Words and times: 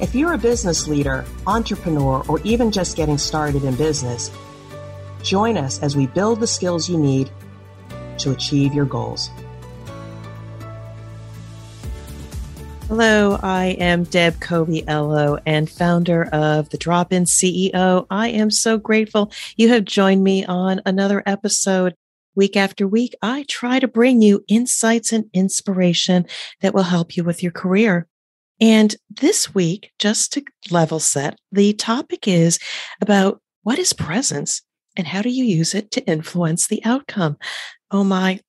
If 0.00 0.14
you're 0.14 0.34
a 0.34 0.38
business 0.38 0.86
leader, 0.86 1.24
entrepreneur, 1.44 2.24
or 2.28 2.40
even 2.42 2.70
just 2.70 2.96
getting 2.96 3.18
started 3.18 3.64
in 3.64 3.74
business, 3.74 4.30
join 5.24 5.56
us 5.56 5.82
as 5.82 5.96
we 5.96 6.06
build 6.06 6.38
the 6.38 6.46
skills 6.46 6.88
you 6.88 6.96
need 6.96 7.32
to 8.18 8.30
achieve 8.30 8.72
your 8.72 8.84
goals. 8.84 9.28
Hello, 12.86 13.40
I 13.42 13.76
am 13.80 14.04
Deb 14.04 14.34
Coviello 14.34 15.40
and 15.44 15.68
founder 15.68 16.26
of 16.26 16.70
the 16.70 16.78
Drop 16.78 17.12
In 17.12 17.24
CEO. 17.24 18.06
I 18.08 18.28
am 18.28 18.52
so 18.52 18.78
grateful 18.78 19.32
you 19.56 19.68
have 19.70 19.84
joined 19.84 20.22
me 20.22 20.44
on 20.44 20.80
another 20.86 21.24
episode. 21.26 21.96
Week 22.36 22.56
after 22.56 22.86
week, 22.86 23.16
I 23.20 23.44
try 23.48 23.80
to 23.80 23.88
bring 23.88 24.22
you 24.22 24.44
insights 24.46 25.12
and 25.12 25.28
inspiration 25.34 26.24
that 26.60 26.72
will 26.72 26.84
help 26.84 27.16
you 27.16 27.24
with 27.24 27.42
your 27.42 27.50
career. 27.50 28.07
And 28.60 28.94
this 29.10 29.54
week, 29.54 29.92
just 29.98 30.32
to 30.32 30.44
level 30.70 30.98
set, 30.98 31.38
the 31.52 31.72
topic 31.74 32.26
is 32.26 32.58
about 33.00 33.40
what 33.62 33.78
is 33.78 33.92
presence 33.92 34.62
and 34.96 35.06
how 35.06 35.22
do 35.22 35.30
you 35.30 35.44
use 35.44 35.74
it 35.74 35.90
to 35.92 36.04
influence 36.06 36.66
the 36.66 36.84
outcome? 36.84 37.38
Oh 37.90 38.04
my, 38.04 38.40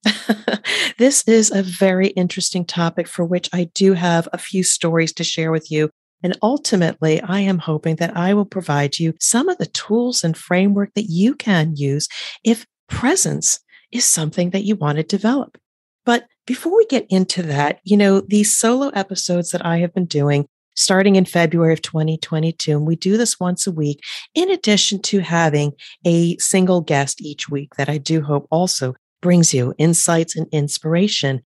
this 0.98 1.24
is 1.28 1.52
a 1.52 1.64
very 1.64 2.08
interesting 2.08 2.66
topic 2.66 3.08
for 3.08 3.24
which 3.24 3.50
I 3.54 3.70
do 3.76 3.94
have 3.94 4.28
a 4.34 4.38
few 4.38 4.64
stories 4.64 5.14
to 5.14 5.24
share 5.24 5.52
with 5.52 5.72
you. 5.72 5.90
And 6.22 6.38
ultimately, 6.42 7.22
I 7.22 7.40
am 7.40 7.60
hoping 7.60 7.96
that 7.98 8.18
I 8.18 8.34
will 8.34 8.46
provide 8.46 9.00
you 9.00 9.14
some 9.22 9.48
of 9.48 9.58
the 9.58 9.68
tools 9.68 10.24
and 10.24 10.36
framework 10.36 10.94
that 10.96 11.10
you 11.10 11.36
can 11.36 11.76
use 11.76 12.10
if 12.44 12.66
presence 12.90 13.60
is 13.92 14.04
something 14.04 14.50
that 14.50 14.66
you 14.66 14.76
want 14.76 14.98
to 14.98 15.04
develop. 15.04 15.58
But 16.06 16.26
before 16.50 16.76
we 16.76 16.86
get 16.88 17.06
into 17.12 17.44
that, 17.44 17.80
you 17.84 17.96
know, 17.96 18.22
these 18.22 18.56
solo 18.56 18.88
episodes 18.96 19.52
that 19.52 19.64
I 19.64 19.78
have 19.78 19.94
been 19.94 20.08
doing 20.08 20.48
starting 20.76 21.16
in 21.16 21.24
February 21.24 21.74
of 21.74 21.82
2022, 21.84 22.72
and 22.72 22.88
we 22.88 22.96
do 22.96 23.18
this 23.18 23.40
once 23.40 23.68
a 23.68 23.72
week, 23.72 24.00
in 24.34 24.50
addition 24.50 25.00
to 25.00 25.20
having 25.20 25.74
a 26.08 26.36
single 26.38 26.82
guest 26.82 27.22
each 27.22 27.50
week 27.50 27.76
that 27.76 27.88
I 27.88 28.00
do 28.00 28.24
hope 28.24 28.48
also 28.50 28.96
brings 29.22 29.54
you 29.54 29.76
insights 29.78 30.36
and 30.36 30.48
inspiration. 30.52 31.44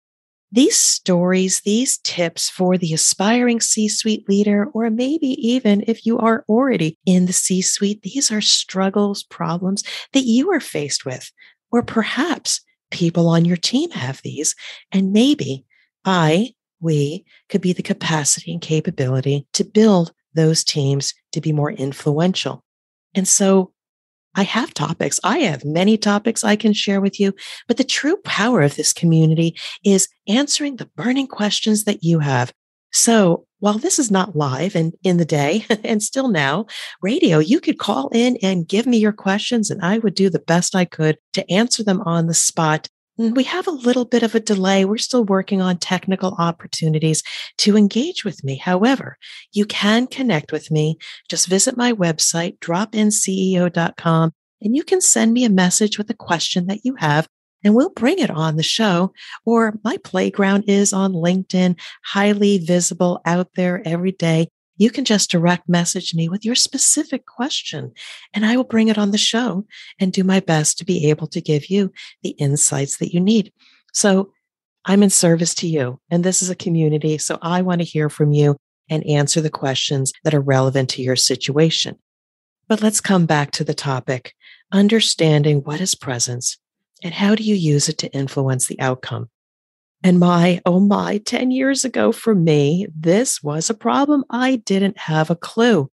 These 0.52 0.76
stories, 0.80 1.62
these 1.62 1.98
tips 1.98 2.48
for 2.48 2.78
the 2.78 2.94
aspiring 2.94 3.60
C 3.60 3.88
suite 3.88 4.28
leader, 4.28 4.68
or 4.72 4.88
maybe 4.88 5.30
even 5.44 5.82
if 5.88 6.06
you 6.06 6.16
are 6.18 6.44
already 6.48 6.96
in 7.06 7.26
the 7.26 7.32
C 7.32 7.60
suite, 7.60 8.02
these 8.02 8.30
are 8.30 8.40
struggles, 8.40 9.24
problems 9.24 9.82
that 10.12 10.26
you 10.26 10.52
are 10.52 10.60
faced 10.60 11.04
with, 11.04 11.28
or 11.72 11.82
perhaps 11.82 12.60
people 12.92 13.28
on 13.28 13.44
your 13.44 13.56
team 13.56 13.90
have 13.90 14.20
these. 14.22 14.54
And 14.92 15.12
maybe 15.12 15.64
I, 16.04 16.54
we 16.80 17.24
could 17.48 17.60
be 17.60 17.72
the 17.72 17.82
capacity 17.82 18.52
and 18.52 18.60
capability 18.60 19.46
to 19.54 19.64
build 19.64 20.12
those 20.34 20.62
teams 20.62 21.14
to 21.32 21.40
be 21.40 21.52
more 21.52 21.72
influential. 21.72 22.62
And 23.14 23.26
so 23.26 23.72
I 24.34 24.44
have 24.44 24.72
topics. 24.72 25.20
I 25.24 25.40
have 25.40 25.64
many 25.64 25.98
topics 25.98 26.42
I 26.42 26.56
can 26.56 26.72
share 26.72 27.00
with 27.00 27.20
you, 27.20 27.34
but 27.68 27.76
the 27.76 27.84
true 27.84 28.16
power 28.24 28.62
of 28.62 28.76
this 28.76 28.92
community 28.92 29.56
is 29.84 30.08
answering 30.26 30.76
the 30.76 30.90
burning 30.96 31.26
questions 31.26 31.84
that 31.84 32.02
you 32.02 32.20
have. 32.20 32.52
So 32.92 33.46
while 33.62 33.78
this 33.78 34.00
is 34.00 34.10
not 34.10 34.34
live 34.34 34.74
and 34.74 34.92
in 35.04 35.18
the 35.18 35.24
day 35.24 35.64
and 35.84 36.02
still 36.02 36.26
now 36.26 36.66
radio, 37.00 37.38
you 37.38 37.60
could 37.60 37.78
call 37.78 38.08
in 38.08 38.36
and 38.42 38.66
give 38.66 38.86
me 38.88 38.98
your 38.98 39.12
questions 39.12 39.70
and 39.70 39.80
I 39.82 39.98
would 39.98 40.16
do 40.16 40.28
the 40.28 40.40
best 40.40 40.74
I 40.74 40.84
could 40.84 41.16
to 41.34 41.48
answer 41.48 41.84
them 41.84 42.00
on 42.00 42.26
the 42.26 42.34
spot. 42.34 42.88
And 43.18 43.36
we 43.36 43.44
have 43.44 43.68
a 43.68 43.70
little 43.70 44.04
bit 44.04 44.24
of 44.24 44.34
a 44.34 44.40
delay. 44.40 44.84
We're 44.84 44.98
still 44.98 45.24
working 45.24 45.62
on 45.62 45.76
technical 45.76 46.34
opportunities 46.38 47.22
to 47.58 47.76
engage 47.76 48.24
with 48.24 48.42
me. 48.42 48.56
However, 48.56 49.16
you 49.52 49.64
can 49.64 50.08
connect 50.08 50.50
with 50.50 50.72
me. 50.72 50.98
Just 51.28 51.46
visit 51.46 51.76
my 51.76 51.92
website, 51.92 52.58
dropinceo.com, 52.58 54.32
and 54.60 54.76
you 54.76 54.82
can 54.82 55.00
send 55.00 55.34
me 55.34 55.44
a 55.44 55.50
message 55.50 55.98
with 55.98 56.10
a 56.10 56.14
question 56.14 56.66
that 56.66 56.84
you 56.84 56.96
have 56.96 57.28
and 57.64 57.74
we'll 57.74 57.90
bring 57.90 58.18
it 58.18 58.30
on 58.30 58.56
the 58.56 58.62
show. 58.62 59.12
Or 59.44 59.78
my 59.84 59.96
playground 59.98 60.64
is 60.66 60.92
on 60.92 61.12
LinkedIn, 61.12 61.78
highly 62.04 62.58
visible 62.58 63.20
out 63.24 63.48
there 63.54 63.82
every 63.84 64.12
day. 64.12 64.48
You 64.76 64.90
can 64.90 65.04
just 65.04 65.30
direct 65.30 65.68
message 65.68 66.14
me 66.14 66.28
with 66.28 66.44
your 66.44 66.54
specific 66.54 67.26
question 67.26 67.92
and 68.32 68.44
I 68.44 68.56
will 68.56 68.64
bring 68.64 68.88
it 68.88 68.98
on 68.98 69.10
the 69.10 69.18
show 69.18 69.66
and 70.00 70.12
do 70.12 70.24
my 70.24 70.40
best 70.40 70.78
to 70.78 70.84
be 70.84 71.08
able 71.08 71.26
to 71.28 71.40
give 71.40 71.70
you 71.70 71.92
the 72.22 72.30
insights 72.30 72.96
that 72.96 73.12
you 73.12 73.20
need. 73.20 73.52
So 73.92 74.32
I'm 74.84 75.02
in 75.02 75.10
service 75.10 75.54
to 75.56 75.68
you 75.68 76.00
and 76.10 76.24
this 76.24 76.42
is 76.42 76.50
a 76.50 76.56
community. 76.56 77.18
So 77.18 77.38
I 77.42 77.62
want 77.62 77.80
to 77.80 77.86
hear 77.86 78.08
from 78.08 78.32
you 78.32 78.56
and 78.88 79.06
answer 79.06 79.40
the 79.40 79.50
questions 79.50 80.12
that 80.24 80.34
are 80.34 80.40
relevant 80.40 80.90
to 80.90 81.02
your 81.02 81.16
situation. 81.16 81.98
But 82.66 82.82
let's 82.82 83.00
come 83.00 83.26
back 83.26 83.50
to 83.52 83.64
the 83.64 83.74
topic, 83.74 84.34
understanding 84.72 85.58
what 85.58 85.80
is 85.80 85.94
presence 85.94 86.58
and 87.02 87.14
how 87.14 87.34
do 87.34 87.42
you 87.42 87.54
use 87.54 87.88
it 87.88 87.98
to 87.98 88.12
influence 88.12 88.66
the 88.66 88.80
outcome? 88.80 89.28
And 90.04 90.18
my, 90.18 90.60
oh 90.66 90.80
my, 90.80 91.18
10 91.18 91.50
years 91.50 91.84
ago 91.84 92.10
for 92.10 92.34
me, 92.34 92.86
this 92.94 93.42
was 93.42 93.70
a 93.70 93.74
problem. 93.74 94.24
I 94.30 94.56
didn't 94.56 94.98
have 94.98 95.30
a 95.30 95.36
clue. 95.36 95.90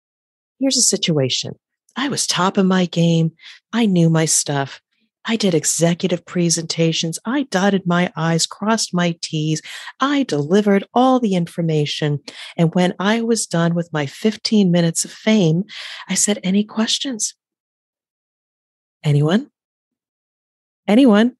Here's 0.60 0.76
a 0.76 0.82
situation. 0.82 1.54
I 1.96 2.08
was 2.08 2.26
top 2.26 2.56
of 2.56 2.66
my 2.66 2.86
game. 2.86 3.32
I 3.72 3.86
knew 3.86 4.08
my 4.08 4.26
stuff. 4.26 4.80
I 5.28 5.34
did 5.34 5.54
executive 5.54 6.24
presentations. 6.24 7.18
I 7.24 7.44
dotted 7.44 7.84
my 7.84 8.12
I's, 8.14 8.46
crossed 8.46 8.94
my 8.94 9.16
T's. 9.22 9.60
I 9.98 10.22
delivered 10.22 10.84
all 10.94 11.18
the 11.18 11.34
information. 11.34 12.20
And 12.56 12.72
when 12.74 12.94
I 13.00 13.22
was 13.22 13.46
done 13.46 13.74
with 13.74 13.92
my 13.92 14.06
15 14.06 14.70
minutes 14.70 15.04
of 15.04 15.10
fame, 15.10 15.64
I 16.08 16.14
said, 16.14 16.38
Any 16.44 16.62
questions? 16.62 17.34
Anyone? 19.02 19.50
Anyone. 20.88 21.36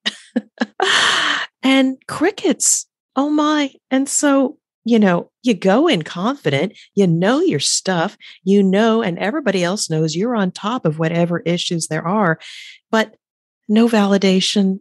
and 1.63 1.97
crickets. 2.07 2.87
Oh 3.17 3.31
my. 3.31 3.73
And 3.91 4.09
so, 4.09 4.59
you 4.85 4.99
know, 4.99 5.31
you 5.43 5.55
go 5.55 5.89
in 5.89 6.03
confident, 6.03 6.79
you 6.95 7.07
know 7.07 7.41
your 7.41 7.61
stuff, 7.61 8.17
you 8.45 8.63
know, 8.63 9.03
and 9.03 9.19
everybody 9.19 9.65
else 9.65 9.91
knows 9.91 10.15
you're 10.15 10.37
on 10.37 10.53
top 10.53 10.85
of 10.85 10.99
whatever 10.99 11.41
issues 11.41 11.89
there 11.89 12.07
are, 12.07 12.39
but 12.91 13.17
no 13.69 13.89
validation, 13.89 14.81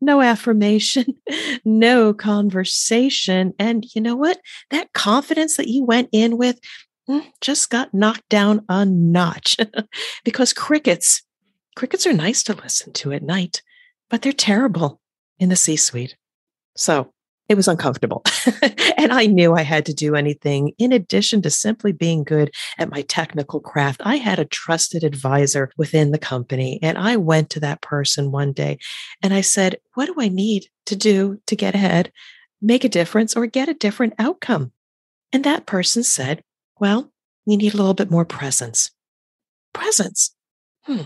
no 0.00 0.20
affirmation, 0.20 1.06
no 1.64 2.12
conversation. 2.12 3.54
And 3.58 3.86
you 3.94 4.02
know 4.02 4.16
what? 4.16 4.38
That 4.70 4.92
confidence 4.92 5.56
that 5.56 5.68
you 5.68 5.84
went 5.84 6.10
in 6.12 6.36
with 6.36 6.60
mm, 7.08 7.24
just 7.40 7.70
got 7.70 7.94
knocked 7.94 8.28
down 8.28 8.64
a 8.68 8.84
notch 8.84 9.56
because 10.24 10.52
crickets, 10.52 11.22
crickets 11.74 12.06
are 12.06 12.12
nice 12.12 12.42
to 12.44 12.54
listen 12.54 12.92
to 12.94 13.12
at 13.12 13.22
night 13.22 13.62
but 14.10 14.22
they're 14.22 14.32
terrible 14.32 15.00
in 15.38 15.48
the 15.48 15.56
C 15.56 15.76
suite. 15.76 16.16
So 16.76 17.12
it 17.48 17.56
was 17.56 17.68
uncomfortable. 17.68 18.22
and 18.98 19.10
I 19.10 19.26
knew 19.26 19.54
I 19.54 19.62
had 19.62 19.86
to 19.86 19.94
do 19.94 20.14
anything 20.14 20.72
in 20.78 20.92
addition 20.92 21.40
to 21.42 21.50
simply 21.50 21.92
being 21.92 22.22
good 22.22 22.54
at 22.76 22.90
my 22.90 23.02
technical 23.02 23.60
craft. 23.60 24.02
I 24.04 24.16
had 24.16 24.38
a 24.38 24.44
trusted 24.44 25.02
advisor 25.02 25.70
within 25.78 26.10
the 26.10 26.18
company. 26.18 26.78
And 26.82 26.98
I 26.98 27.16
went 27.16 27.48
to 27.50 27.60
that 27.60 27.80
person 27.80 28.30
one 28.30 28.52
day 28.52 28.78
and 29.22 29.32
I 29.32 29.40
said, 29.40 29.76
What 29.94 30.06
do 30.06 30.14
I 30.18 30.28
need 30.28 30.66
to 30.86 30.96
do 30.96 31.40
to 31.46 31.56
get 31.56 31.74
ahead, 31.74 32.12
make 32.60 32.84
a 32.84 32.88
difference, 32.88 33.34
or 33.34 33.46
get 33.46 33.68
a 33.68 33.74
different 33.74 34.14
outcome? 34.18 34.72
And 35.32 35.42
that 35.44 35.66
person 35.66 36.02
said, 36.02 36.42
Well, 36.78 37.10
you 37.46 37.56
need 37.56 37.72
a 37.72 37.78
little 37.78 37.94
bit 37.94 38.10
more 38.10 38.26
presence. 38.26 38.90
Presence. 39.72 40.34
Hmm. 40.82 41.02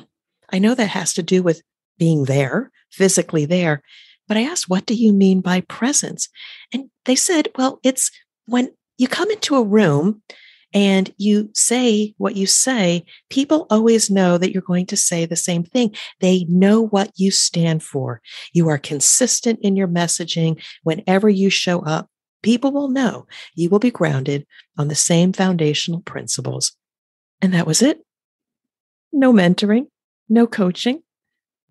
I 0.52 0.58
know 0.58 0.74
that 0.74 0.88
has 0.88 1.14
to 1.14 1.22
do 1.22 1.42
with 1.42 1.62
being 2.02 2.24
there, 2.24 2.72
physically 2.90 3.44
there. 3.44 3.80
But 4.26 4.36
I 4.36 4.42
asked, 4.42 4.68
what 4.68 4.86
do 4.86 4.94
you 4.94 5.12
mean 5.12 5.40
by 5.40 5.60
presence? 5.60 6.28
And 6.72 6.90
they 7.04 7.14
said, 7.14 7.46
well, 7.56 7.78
it's 7.84 8.10
when 8.46 8.70
you 8.98 9.06
come 9.06 9.30
into 9.30 9.54
a 9.54 9.62
room 9.62 10.20
and 10.74 11.14
you 11.16 11.48
say 11.54 12.12
what 12.18 12.34
you 12.34 12.48
say, 12.48 13.04
people 13.30 13.68
always 13.70 14.10
know 14.10 14.36
that 14.36 14.52
you're 14.52 14.62
going 14.72 14.86
to 14.86 14.96
say 14.96 15.26
the 15.26 15.36
same 15.36 15.62
thing. 15.62 15.94
They 16.18 16.44
know 16.48 16.86
what 16.86 17.12
you 17.14 17.30
stand 17.30 17.84
for. 17.84 18.20
You 18.52 18.68
are 18.68 18.78
consistent 18.78 19.60
in 19.62 19.76
your 19.76 19.88
messaging. 19.88 20.60
Whenever 20.82 21.28
you 21.28 21.50
show 21.50 21.82
up, 21.82 22.08
people 22.42 22.72
will 22.72 22.88
know 22.88 23.28
you 23.54 23.70
will 23.70 23.78
be 23.78 23.92
grounded 23.92 24.44
on 24.76 24.88
the 24.88 24.96
same 24.96 25.32
foundational 25.32 26.00
principles. 26.00 26.72
And 27.40 27.54
that 27.54 27.66
was 27.66 27.80
it. 27.80 28.00
no 29.12 29.32
mentoring, 29.32 29.86
no 30.28 30.46
coaching, 30.46 31.02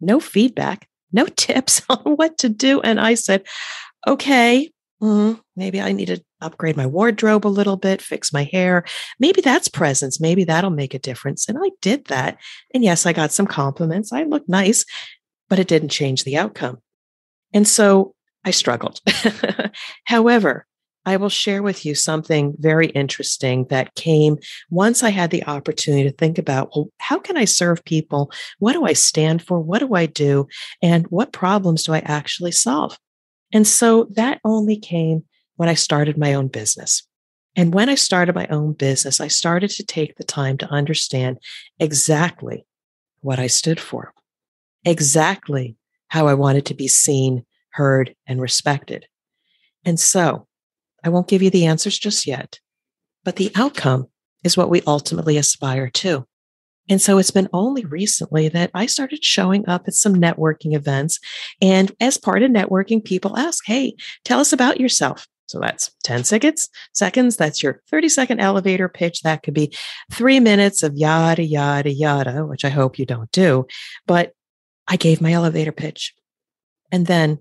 no 0.01 0.19
feedback, 0.19 0.87
no 1.11 1.25
tips 1.37 1.81
on 1.89 2.15
what 2.15 2.37
to 2.39 2.49
do. 2.49 2.81
And 2.81 2.99
I 2.99 3.13
said, 3.13 3.43
okay, 4.07 4.71
mm, 5.01 5.39
maybe 5.55 5.81
I 5.81 5.91
need 5.91 6.07
to 6.07 6.21
upgrade 6.41 6.75
my 6.75 6.87
wardrobe 6.87 7.45
a 7.45 7.49
little 7.49 7.77
bit, 7.77 8.01
fix 8.01 8.33
my 8.33 8.43
hair. 8.43 8.83
Maybe 9.19 9.41
that's 9.41 9.67
presence. 9.67 10.19
Maybe 10.19 10.43
that'll 10.43 10.71
make 10.71 10.93
a 10.93 10.99
difference. 10.99 11.47
And 11.47 11.57
I 11.61 11.69
did 11.81 12.05
that. 12.05 12.37
And 12.73 12.83
yes, 12.83 13.05
I 13.05 13.13
got 13.13 13.31
some 13.31 13.47
compliments. 13.47 14.11
I 14.11 14.23
looked 14.23 14.49
nice, 14.49 14.85
but 15.49 15.59
it 15.59 15.67
didn't 15.67 15.89
change 15.89 16.23
the 16.23 16.37
outcome. 16.37 16.79
And 17.53 17.67
so 17.67 18.15
I 18.43 18.51
struggled. 18.51 19.01
However, 20.05 20.65
I 21.05 21.17
will 21.17 21.29
share 21.29 21.63
with 21.63 21.85
you 21.85 21.95
something 21.95 22.53
very 22.59 22.87
interesting 22.87 23.65
that 23.69 23.95
came 23.95 24.37
once 24.69 25.01
I 25.01 25.09
had 25.09 25.31
the 25.31 25.43
opportunity 25.45 26.03
to 26.03 26.15
think 26.15 26.37
about, 26.37 26.69
well, 26.75 26.89
how 26.99 27.17
can 27.17 27.37
I 27.37 27.45
serve 27.45 27.83
people? 27.85 28.31
What 28.59 28.73
do 28.73 28.85
I 28.85 28.93
stand 28.93 29.41
for? 29.41 29.59
What 29.59 29.79
do 29.79 29.95
I 29.95 30.05
do? 30.05 30.47
And 30.81 31.07
what 31.07 31.33
problems 31.33 31.83
do 31.83 31.93
I 31.93 31.99
actually 31.99 32.51
solve? 32.51 32.97
And 33.51 33.65
so 33.65 34.07
that 34.11 34.39
only 34.45 34.77
came 34.77 35.23
when 35.55 35.69
I 35.69 35.73
started 35.73 36.17
my 36.17 36.33
own 36.33 36.47
business. 36.47 37.03
And 37.55 37.73
when 37.73 37.89
I 37.89 37.95
started 37.95 38.35
my 38.35 38.47
own 38.47 38.73
business, 38.73 39.19
I 39.19 39.27
started 39.27 39.71
to 39.71 39.83
take 39.83 40.15
the 40.15 40.23
time 40.23 40.57
to 40.59 40.69
understand 40.69 41.37
exactly 41.79 42.65
what 43.21 43.39
I 43.39 43.47
stood 43.47 43.79
for, 43.79 44.13
exactly 44.85 45.75
how 46.07 46.27
I 46.27 46.33
wanted 46.33 46.65
to 46.67 46.73
be 46.73 46.87
seen, 46.87 47.45
heard, 47.71 48.15
and 48.27 48.39
respected. 48.39 49.07
And 49.83 49.99
so 49.99 50.47
I 51.03 51.09
won't 51.09 51.27
give 51.27 51.41
you 51.41 51.49
the 51.49 51.65
answers 51.65 51.97
just 51.97 52.27
yet, 52.27 52.59
but 53.23 53.35
the 53.35 53.51
outcome 53.55 54.07
is 54.43 54.57
what 54.57 54.69
we 54.69 54.81
ultimately 54.87 55.37
aspire 55.37 55.89
to. 55.89 56.27
And 56.89 57.01
so 57.01 57.17
it's 57.17 57.31
been 57.31 57.49
only 57.53 57.85
recently 57.85 58.49
that 58.49 58.71
I 58.73 58.85
started 58.85 59.23
showing 59.23 59.67
up 59.67 59.87
at 59.87 59.93
some 59.93 60.15
networking 60.15 60.75
events. 60.75 61.19
And 61.61 61.91
as 61.99 62.17
part 62.17 62.43
of 62.43 62.51
networking, 62.51 63.03
people 63.03 63.37
ask, 63.37 63.63
Hey, 63.65 63.95
tell 64.25 64.39
us 64.39 64.51
about 64.51 64.79
yourself. 64.79 65.27
So 65.47 65.59
that's 65.59 65.91
10 66.05 66.23
seconds, 66.23 66.69
seconds. 66.93 67.35
That's 67.35 67.61
your 67.61 67.81
30 67.89 68.09
second 68.09 68.39
elevator 68.39 68.87
pitch. 68.87 69.21
That 69.21 69.43
could 69.43 69.53
be 69.53 69.75
three 70.11 70.39
minutes 70.39 70.81
of 70.81 70.95
yada, 70.95 71.43
yada, 71.43 71.91
yada, 71.91 72.45
which 72.45 72.63
I 72.63 72.69
hope 72.69 72.97
you 72.97 73.05
don't 73.05 73.31
do. 73.31 73.67
But 74.07 74.33
I 74.87 74.95
gave 74.95 75.21
my 75.21 75.33
elevator 75.33 75.73
pitch. 75.73 76.13
And 76.91 77.05
then 77.05 77.39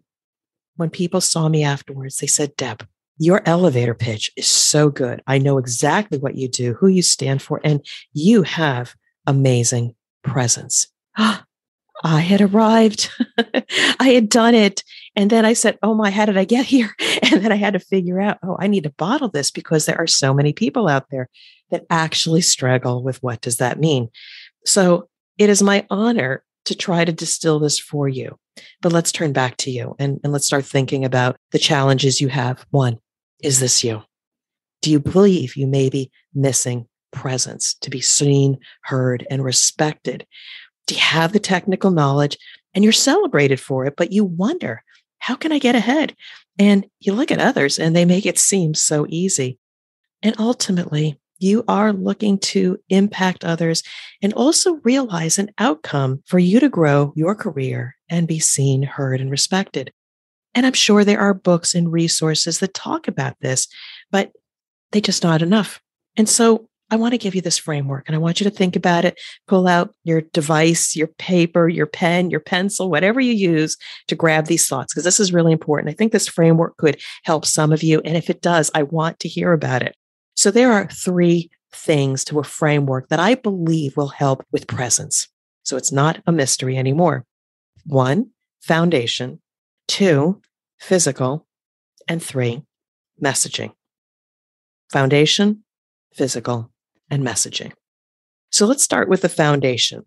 when 0.76 0.90
people 0.90 1.20
saw 1.20 1.48
me 1.48 1.62
afterwards, 1.62 2.16
they 2.16 2.26
said, 2.26 2.56
Deb, 2.56 2.86
your 3.20 3.42
elevator 3.44 3.92
pitch 3.92 4.30
is 4.38 4.46
so 4.46 4.88
good. 4.88 5.22
I 5.26 5.36
know 5.36 5.58
exactly 5.58 6.16
what 6.16 6.36
you 6.36 6.48
do, 6.48 6.72
who 6.72 6.88
you 6.88 7.02
stand 7.02 7.42
for, 7.42 7.60
and 7.62 7.84
you 8.14 8.42
have 8.44 8.94
amazing 9.26 9.94
presence. 10.24 10.88
I 11.16 12.20
had 12.20 12.40
arrived. 12.40 13.10
I 14.00 14.08
had 14.08 14.30
done 14.30 14.54
it. 14.54 14.82
And 15.14 15.28
then 15.28 15.44
I 15.44 15.52
said, 15.52 15.78
Oh 15.82 15.94
my, 15.94 16.08
how 16.08 16.24
did 16.24 16.38
I 16.38 16.44
get 16.44 16.64
here? 16.64 16.94
And 17.32 17.44
then 17.44 17.52
I 17.52 17.56
had 17.56 17.74
to 17.74 17.78
figure 17.78 18.20
out, 18.20 18.38
oh, 18.42 18.56
I 18.58 18.66
need 18.66 18.82
to 18.82 18.90
bottle 18.90 19.28
this 19.28 19.52
because 19.52 19.86
there 19.86 19.98
are 19.98 20.06
so 20.08 20.34
many 20.34 20.52
people 20.52 20.88
out 20.88 21.04
there 21.10 21.28
that 21.70 21.84
actually 21.88 22.40
struggle 22.40 23.04
with 23.04 23.22
what 23.22 23.40
does 23.40 23.58
that 23.58 23.78
mean? 23.78 24.08
So 24.64 25.08
it 25.38 25.48
is 25.48 25.62
my 25.62 25.86
honor 25.90 26.42
to 26.64 26.74
try 26.74 27.04
to 27.04 27.12
distill 27.12 27.60
this 27.60 27.78
for 27.78 28.08
you. 28.08 28.36
But 28.82 28.92
let's 28.92 29.12
turn 29.12 29.32
back 29.32 29.58
to 29.58 29.70
you 29.70 29.94
and, 30.00 30.18
and 30.24 30.32
let's 30.32 30.46
start 30.46 30.64
thinking 30.64 31.04
about 31.04 31.36
the 31.52 31.58
challenges 31.60 32.20
you 32.20 32.28
have. 32.28 32.66
One, 32.70 32.98
is 33.42 33.60
this 33.60 33.82
you? 33.84 34.02
Do 34.82 34.90
you 34.90 35.00
believe 35.00 35.56
you 35.56 35.66
may 35.66 35.90
be 35.90 36.10
missing 36.34 36.86
presence 37.12 37.74
to 37.74 37.90
be 37.90 38.00
seen, 38.00 38.58
heard, 38.84 39.26
and 39.30 39.44
respected? 39.44 40.26
Do 40.86 40.94
you 40.94 41.00
have 41.00 41.32
the 41.32 41.40
technical 41.40 41.90
knowledge 41.90 42.36
and 42.74 42.84
you're 42.84 42.92
celebrated 42.92 43.60
for 43.60 43.84
it, 43.86 43.94
but 43.96 44.12
you 44.12 44.24
wonder, 44.24 44.82
how 45.18 45.34
can 45.34 45.52
I 45.52 45.58
get 45.58 45.74
ahead? 45.74 46.14
And 46.58 46.86
you 47.00 47.12
look 47.12 47.30
at 47.30 47.40
others 47.40 47.78
and 47.78 47.94
they 47.94 48.04
make 48.04 48.26
it 48.26 48.38
seem 48.38 48.74
so 48.74 49.06
easy. 49.08 49.58
And 50.22 50.34
ultimately, 50.38 51.20
you 51.38 51.64
are 51.68 51.92
looking 51.92 52.38
to 52.38 52.78
impact 52.90 53.44
others 53.44 53.82
and 54.22 54.32
also 54.34 54.74
realize 54.84 55.38
an 55.38 55.50
outcome 55.58 56.22
for 56.26 56.38
you 56.38 56.60
to 56.60 56.68
grow 56.68 57.12
your 57.16 57.34
career 57.34 57.96
and 58.10 58.28
be 58.28 58.38
seen, 58.38 58.82
heard, 58.82 59.20
and 59.20 59.30
respected. 59.30 59.92
And 60.54 60.66
I'm 60.66 60.72
sure 60.72 61.04
there 61.04 61.20
are 61.20 61.34
books 61.34 61.74
and 61.74 61.92
resources 61.92 62.58
that 62.58 62.74
talk 62.74 63.08
about 63.08 63.36
this, 63.40 63.68
but 64.10 64.32
they 64.92 65.00
just 65.00 65.22
not 65.22 65.42
enough. 65.42 65.80
And 66.16 66.28
so 66.28 66.68
I 66.90 66.96
want 66.96 67.12
to 67.12 67.18
give 67.18 67.36
you 67.36 67.40
this 67.40 67.58
framework 67.58 68.04
and 68.08 68.16
I 68.16 68.18
want 68.18 68.40
you 68.40 68.44
to 68.44 68.50
think 68.50 68.74
about 68.74 69.04
it. 69.04 69.18
Pull 69.46 69.68
out 69.68 69.94
your 70.02 70.22
device, 70.22 70.96
your 70.96 71.06
paper, 71.06 71.68
your 71.68 71.86
pen, 71.86 72.30
your 72.30 72.40
pencil, 72.40 72.90
whatever 72.90 73.20
you 73.20 73.32
use 73.32 73.76
to 74.08 74.16
grab 74.16 74.46
these 74.46 74.66
thoughts, 74.66 74.92
because 74.92 75.04
this 75.04 75.20
is 75.20 75.32
really 75.32 75.52
important. 75.52 75.92
I 75.92 75.96
think 75.96 76.10
this 76.10 76.26
framework 76.26 76.76
could 76.78 77.00
help 77.22 77.46
some 77.46 77.72
of 77.72 77.84
you. 77.84 78.00
And 78.04 78.16
if 78.16 78.28
it 78.28 78.42
does, 78.42 78.72
I 78.74 78.82
want 78.82 79.20
to 79.20 79.28
hear 79.28 79.52
about 79.52 79.82
it. 79.82 79.94
So 80.34 80.50
there 80.50 80.72
are 80.72 80.88
three 80.88 81.48
things 81.72 82.24
to 82.24 82.40
a 82.40 82.44
framework 82.44 83.08
that 83.08 83.20
I 83.20 83.36
believe 83.36 83.96
will 83.96 84.08
help 84.08 84.44
with 84.50 84.66
presence. 84.66 85.28
So 85.62 85.76
it's 85.76 85.92
not 85.92 86.20
a 86.26 86.32
mystery 86.32 86.76
anymore. 86.76 87.24
One, 87.86 88.30
foundation. 88.60 89.40
Two, 89.90 90.40
physical. 90.78 91.48
And 92.06 92.22
three, 92.22 92.62
messaging. 93.20 93.72
Foundation, 94.92 95.64
physical, 96.14 96.70
and 97.10 97.26
messaging. 97.26 97.72
So 98.52 98.66
let's 98.66 98.84
start 98.84 99.08
with 99.08 99.22
the 99.22 99.28
foundation. 99.28 100.04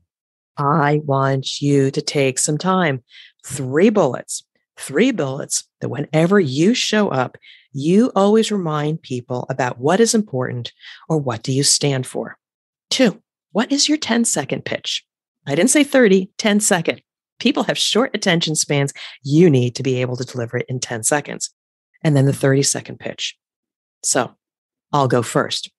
I 0.55 1.01
want 1.03 1.59
you 1.59 1.91
to 1.91 2.01
take 2.01 2.39
some 2.39 2.57
time, 2.57 3.03
three 3.45 3.89
bullets, 3.89 4.45
three 4.77 5.11
bullets 5.11 5.67
that 5.81 5.89
whenever 5.89 6.39
you 6.39 6.73
show 6.73 7.09
up, 7.09 7.37
you 7.73 8.09
always 8.15 8.53
remind 8.53 9.01
people 9.01 9.45
about 9.49 9.79
what 9.79 9.99
is 9.99 10.15
important 10.15 10.71
or 11.09 11.17
what 11.17 11.43
do 11.43 11.51
you 11.51 11.63
stand 11.63 12.07
for. 12.07 12.37
Two, 12.89 13.21
what 13.51 13.69
is 13.69 13.89
your 13.89 13.97
10 13.97 14.23
second 14.23 14.63
pitch? 14.63 15.03
I 15.45 15.55
didn't 15.55 15.71
say 15.71 15.83
30, 15.83 16.31
10 16.37 16.61
second. 16.61 17.01
People 17.43 17.63
have 17.63 17.77
short 17.77 18.11
attention 18.13 18.55
spans. 18.55 18.93
You 19.21 19.49
need 19.49 19.75
to 19.75 19.83
be 19.83 19.99
able 19.99 20.15
to 20.15 20.23
deliver 20.23 20.59
it 20.59 20.65
in 20.69 20.79
10 20.79 21.03
seconds. 21.03 21.53
And 22.01 22.15
then 22.15 22.25
the 22.25 22.31
30 22.31 22.63
second 22.63 23.01
pitch. 23.01 23.37
So 24.01 24.35
I'll 24.93 25.09
go 25.09 25.21
first. 25.21 25.69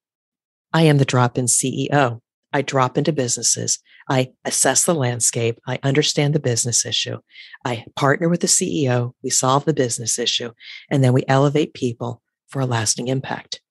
I 0.75 0.83
am 0.83 0.99
the 0.99 1.07
drop 1.07 1.39
in 1.39 1.47
CEO. 1.47 2.21
I 2.53 2.61
drop 2.61 2.99
into 2.99 3.15
businesses. 3.15 3.79
I 4.11 4.33
assess 4.45 4.85
the 4.85 4.95
landscape. 4.95 5.59
I 5.67 5.79
understand 5.83 6.35
the 6.35 6.39
business 6.39 6.85
issue. 6.85 7.17
I 7.65 7.87
partner 7.97 8.29
with 8.29 8.43
the 8.43 8.47
CEO. 8.47 9.13
We 9.23 9.31
solve 9.31 9.65
the 9.65 9.73
business 9.73 10.19
issue. 10.19 10.51
And 10.91 11.03
then 11.03 11.15
we 11.15 11.25
elevate 11.29 11.73
people 11.73 12.21
for 12.49 12.61
a 12.61 12.67
lasting 12.67 13.09
impact. 13.09 13.63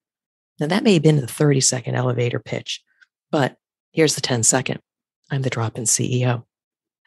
Now, 0.60 0.66
that 0.66 0.84
may 0.84 0.94
have 0.94 1.04
been 1.04 1.18
the 1.18 1.28
30 1.28 1.62
second 1.62 1.94
elevator 1.94 2.40
pitch, 2.40 2.84
but 3.30 3.58
here's 3.92 4.16
the 4.16 4.22
10 4.22 4.42
second. 4.42 4.80
I'm 5.30 5.44
the 5.44 5.52
drop 5.52 5.78
in 5.78 5.84
CEO 5.84 6.46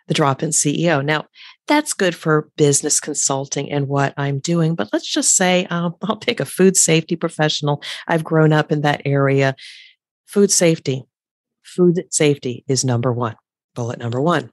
the 0.06 0.14
drop 0.14 0.42
in 0.42 0.50
CEO. 0.50 1.04
Now, 1.04 1.26
that's 1.66 1.92
good 1.92 2.14
for 2.14 2.48
business 2.56 3.00
consulting 3.00 3.70
and 3.70 3.88
what 3.88 4.14
I'm 4.16 4.38
doing, 4.38 4.74
but 4.74 4.88
let's 4.92 5.10
just 5.10 5.36
say 5.36 5.66
um, 5.66 5.94
I'll 6.02 6.16
pick 6.16 6.40
a 6.40 6.44
food 6.44 6.76
safety 6.76 7.16
professional. 7.16 7.82
I've 8.06 8.24
grown 8.24 8.52
up 8.52 8.70
in 8.72 8.82
that 8.82 9.02
area. 9.04 9.56
Food 10.26 10.50
safety. 10.50 11.04
Food 11.64 12.04
safety 12.10 12.64
is 12.68 12.84
number 12.84 13.12
one, 13.12 13.36
bullet 13.74 13.98
number 13.98 14.20
one. 14.20 14.50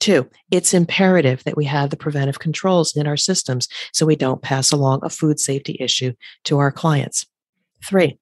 Two, 0.00 0.28
it's 0.50 0.74
imperative 0.74 1.42
that 1.44 1.56
we 1.56 1.64
have 1.64 1.90
the 1.90 1.96
preventive 1.96 2.38
controls 2.38 2.96
in 2.96 3.06
our 3.06 3.16
systems 3.16 3.68
so 3.92 4.04
we 4.04 4.16
don't 4.16 4.42
pass 4.42 4.72
along 4.72 5.00
a 5.02 5.08
food 5.08 5.40
safety 5.40 5.76
issue 5.80 6.12
to 6.44 6.58
our 6.58 6.70
clients. 6.70 7.26
Three, 7.86 8.18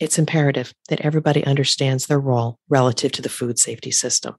it's 0.00 0.18
imperative 0.18 0.74
that 0.88 1.00
everybody 1.00 1.44
understands 1.44 2.06
their 2.06 2.18
role 2.18 2.58
relative 2.68 3.12
to 3.12 3.22
the 3.22 3.28
food 3.28 3.58
safety 3.58 3.90
system. 3.90 4.34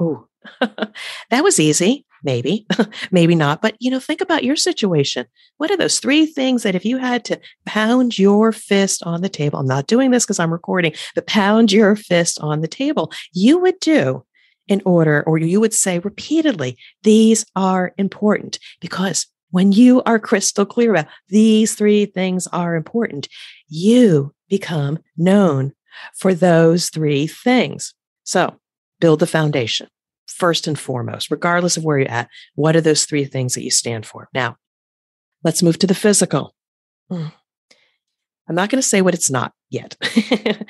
Ooh, 0.00 0.26
that 0.60 1.42
was 1.42 1.58
easy. 1.60 2.04
Maybe, 2.22 2.66
maybe 3.10 3.34
not. 3.34 3.62
But, 3.62 3.76
you 3.78 3.90
know, 3.90 4.00
think 4.00 4.20
about 4.20 4.42
your 4.42 4.56
situation. 4.56 5.26
What 5.58 5.70
are 5.70 5.76
those 5.76 6.00
three 6.00 6.26
things 6.26 6.62
that 6.62 6.74
if 6.74 6.84
you 6.84 6.98
had 6.98 7.24
to 7.26 7.40
pound 7.66 8.18
your 8.18 8.52
fist 8.52 9.02
on 9.04 9.22
the 9.22 9.28
table, 9.28 9.60
I'm 9.60 9.66
not 9.66 9.86
doing 9.86 10.10
this 10.10 10.24
because 10.24 10.40
I'm 10.40 10.52
recording, 10.52 10.92
but 11.14 11.26
pound 11.26 11.72
your 11.72 11.94
fist 11.94 12.40
on 12.40 12.62
the 12.62 12.68
table, 12.68 13.12
you 13.32 13.58
would 13.58 13.78
do 13.80 14.24
in 14.66 14.82
order, 14.84 15.22
or 15.26 15.38
you 15.38 15.60
would 15.60 15.74
say 15.74 16.00
repeatedly, 16.00 16.76
these 17.04 17.46
are 17.54 17.94
important 17.96 18.58
because 18.80 19.26
when 19.50 19.72
you 19.72 20.02
are 20.02 20.18
crystal 20.18 20.66
clear 20.66 20.90
about 20.90 21.06
these 21.28 21.74
three 21.74 22.06
things 22.06 22.48
are 22.48 22.74
important, 22.74 23.28
you 23.68 24.34
become 24.48 24.98
known 25.16 25.72
for 26.18 26.34
those 26.34 26.88
three 26.88 27.26
things. 27.26 27.94
So 28.24 28.56
build 29.00 29.20
the 29.20 29.26
foundation 29.26 29.88
first 30.26 30.66
and 30.66 30.78
foremost, 30.78 31.30
regardless 31.30 31.76
of 31.76 31.84
where 31.84 31.98
you're 31.98 32.10
at. 32.10 32.28
What 32.54 32.76
are 32.76 32.80
those 32.80 33.04
three 33.04 33.24
things 33.24 33.54
that 33.54 33.62
you 33.62 33.70
stand 33.70 34.06
for? 34.06 34.28
Now, 34.34 34.56
let's 35.44 35.62
move 35.62 35.78
to 35.78 35.86
the 35.86 35.94
physical. 35.94 36.54
Hmm. 37.10 37.28
I'm 38.48 38.54
not 38.54 38.70
going 38.70 38.80
to 38.80 38.88
say 38.88 39.02
what 39.02 39.14
it's 39.14 39.30
not 39.30 39.52
yet. 39.70 39.96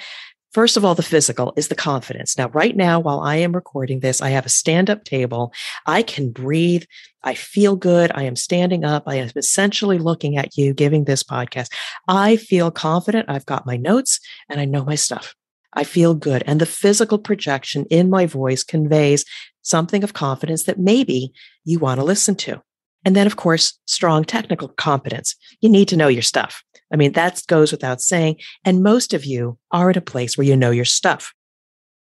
First 0.52 0.78
of 0.78 0.86
all, 0.86 0.94
the 0.94 1.02
physical 1.02 1.52
is 1.56 1.68
the 1.68 1.74
confidence. 1.74 2.38
Now, 2.38 2.48
right 2.48 2.74
now, 2.74 2.98
while 2.98 3.20
I 3.20 3.36
am 3.36 3.52
recording 3.52 4.00
this, 4.00 4.22
I 4.22 4.30
have 4.30 4.46
a 4.46 4.50
stand 4.50 4.88
up 4.88 5.04
table. 5.04 5.52
I 5.84 6.02
can 6.02 6.30
breathe. 6.30 6.84
I 7.22 7.34
feel 7.34 7.76
good. 7.76 8.10
I 8.14 8.22
am 8.22 8.36
standing 8.36 8.82
up. 8.82 9.02
I 9.06 9.16
am 9.16 9.28
essentially 9.36 9.98
looking 9.98 10.38
at 10.38 10.56
you 10.56 10.72
giving 10.72 11.04
this 11.04 11.22
podcast. 11.22 11.70
I 12.08 12.36
feel 12.36 12.70
confident. 12.70 13.28
I've 13.28 13.44
got 13.44 13.66
my 13.66 13.76
notes 13.76 14.18
and 14.48 14.58
I 14.58 14.64
know 14.64 14.82
my 14.82 14.94
stuff. 14.94 15.34
I 15.76 15.84
feel 15.84 16.14
good. 16.14 16.42
And 16.46 16.60
the 16.60 16.66
physical 16.66 17.18
projection 17.18 17.84
in 17.90 18.10
my 18.10 18.26
voice 18.26 18.64
conveys 18.64 19.24
something 19.62 20.02
of 20.02 20.14
confidence 20.14 20.64
that 20.64 20.78
maybe 20.78 21.32
you 21.64 21.78
want 21.78 22.00
to 22.00 22.04
listen 22.04 22.34
to. 22.36 22.62
And 23.04 23.14
then, 23.14 23.26
of 23.26 23.36
course, 23.36 23.78
strong 23.86 24.24
technical 24.24 24.68
competence. 24.68 25.36
You 25.60 25.68
need 25.68 25.88
to 25.88 25.96
know 25.96 26.08
your 26.08 26.22
stuff. 26.22 26.64
I 26.92 26.96
mean, 26.96 27.12
that 27.12 27.42
goes 27.46 27.70
without 27.70 28.00
saying. 28.00 28.40
And 28.64 28.82
most 28.82 29.14
of 29.14 29.24
you 29.24 29.58
are 29.70 29.90
at 29.90 29.96
a 29.96 30.00
place 30.00 30.36
where 30.36 30.46
you 30.46 30.56
know 30.56 30.70
your 30.70 30.84
stuff. 30.84 31.32